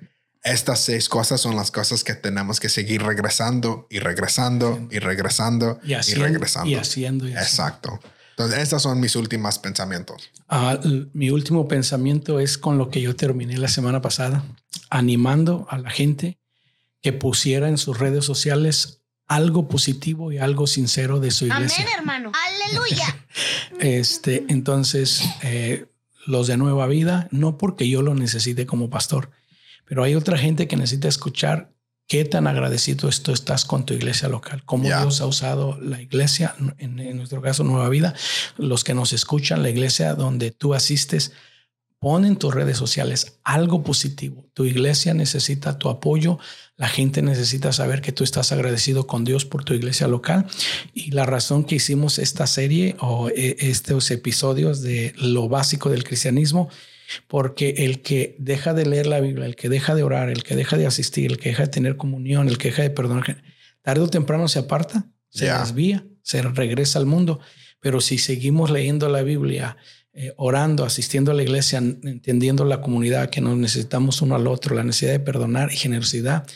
[0.43, 5.81] estas seis cosas son las cosas que tenemos que seguir regresando y regresando y regresando
[5.82, 6.70] y, regresando.
[6.70, 7.27] Y haciendo.
[7.27, 7.98] Exacto.
[8.31, 10.31] Entonces, estos son mis últimos pensamientos.
[10.48, 10.78] Ah,
[11.15, 14.44] mi último pensamiento es con lo que yo terminé la semana pasada,
[14.90, 16.39] animando a la gente
[17.01, 21.85] que pusiera en sus redes sociales algo positivo y algo sincero de su iglesia.
[21.85, 22.32] Amén, hermano.
[22.65, 23.27] Aleluya.
[23.81, 25.86] este, entonces, eh,
[26.27, 29.31] los de Nueva Vida, no porque yo lo necesite como pastor,
[29.85, 31.73] pero hay otra gente que necesita escuchar
[32.09, 36.55] qué tan agradecido tú estás con tu iglesia local, cómo Dios ha usado la iglesia,
[36.78, 38.15] en, en, nuestro caso Nueva Vida,
[38.57, 41.32] los que nos escuchan, la iglesia donde tú asistes,
[41.98, 44.48] Pon en tus redes sociales algo positivo.
[44.52, 46.39] Tu iglesia necesita tu apoyo.
[46.77, 50.47] La gente necesita saber que tú estás agradecido con Dios por tu iglesia local.
[50.93, 56.05] Y la razón que hicimos esta serie o eh, estos episodios de lo básico del
[56.05, 56.68] cristianismo,
[57.28, 60.55] porque el que deja de leer la Biblia, el que deja de orar, el que
[60.55, 63.43] deja de asistir, el que deja de tener comunión, el que deja de perdonar,
[63.81, 67.40] tarde o temprano se aparta, se desvía, se regresa al mundo.
[67.81, 69.77] Pero si seguimos leyendo la Biblia,
[70.16, 74.74] eh, orando, asistiendo a la iglesia, entendiendo la comunidad, que nos necesitamos uno al otro,
[74.74, 76.47] la necesidad de perdonar y generosidad,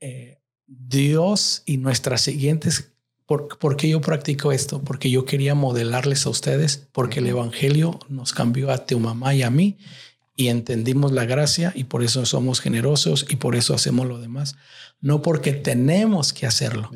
[0.00, 2.94] eh, Dios y nuestras siguientes
[3.26, 4.82] ¿Por, qué yo practico esto?
[4.82, 9.42] Porque yo quería modelarles a ustedes, porque el Evangelio nos cambió a tu mamá y
[9.42, 9.78] a mí
[10.36, 14.56] y entendimos la gracia y por eso somos generosos y por eso hacemos lo demás.
[15.00, 16.90] No porque tenemos que hacerlo,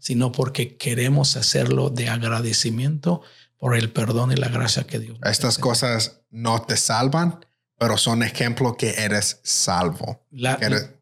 [0.00, 3.20] sino porque queremos hacerlo de agradecimiento
[3.58, 5.18] por el perdón y la gracia que Dios.
[5.22, 7.44] Estas cosas no te salvan,
[7.78, 10.26] pero son ejemplo que eres salvo.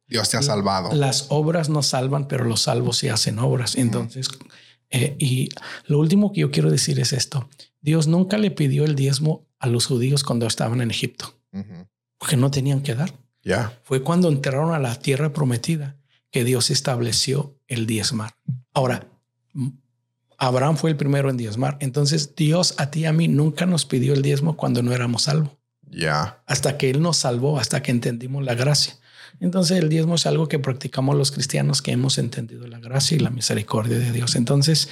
[0.07, 0.93] Dios te ha salvado.
[0.93, 3.77] Las obras no salvan, pero los salvos sí hacen obras.
[3.77, 4.29] Entonces,
[4.91, 5.49] eh, y
[5.87, 7.49] lo último que yo quiero decir es esto.
[7.81, 11.39] Dios nunca le pidió el diezmo a los judíos cuando estaban en Egipto,
[12.19, 13.13] porque no tenían que dar.
[13.43, 13.79] Ya.
[13.83, 15.97] Fue cuando entraron a la tierra prometida
[16.31, 18.37] que Dios estableció el diezmar.
[18.73, 19.07] Ahora,
[20.39, 21.77] Abraham fue el primero en diezmar.
[21.81, 25.23] Entonces, Dios a ti y a mí nunca nos pidió el diezmo cuando no éramos
[25.23, 25.53] salvos.
[25.91, 26.43] Ya.
[26.47, 28.99] Hasta que Él nos salvó, hasta que entendimos la gracia.
[29.41, 33.21] Entonces el diezmo es algo que practicamos los cristianos que hemos entendido la gracia y
[33.21, 34.37] la misericordia de Dios.
[34.37, 34.89] Entonces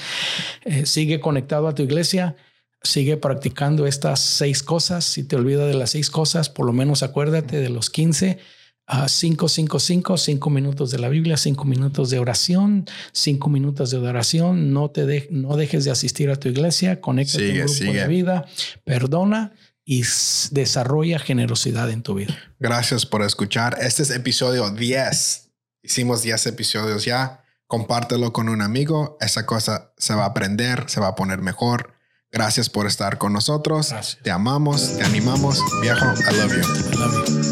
[0.64, 2.36] eh, sigue conectado a tu iglesia,
[2.82, 5.04] sigue practicando estas seis cosas.
[5.04, 8.38] Si te olvidas de las seis cosas, por lo menos acuérdate de los 15
[8.86, 13.90] a 5, 5, 5, 5 minutos de la Biblia, 5 minutos de oración, 5 minutos
[13.90, 14.72] de adoración.
[14.72, 18.46] No te de, no dejes de asistir a tu iglesia, conecta tu grupo de vida,
[18.84, 19.52] perdona
[19.84, 20.04] y
[20.50, 22.36] desarrolla generosidad en tu vida.
[22.58, 23.78] Gracias por escuchar.
[23.80, 25.50] Este es episodio 10.
[25.82, 27.44] Hicimos 10 episodios ya.
[27.66, 29.16] Compártelo con un amigo.
[29.20, 31.94] Esa cosa se va a aprender, se va a poner mejor.
[32.30, 33.94] Gracias por estar con nosotros.
[34.22, 35.60] Te amamos, te animamos.
[35.82, 36.92] Viejo, I love you.
[36.92, 37.51] I love you.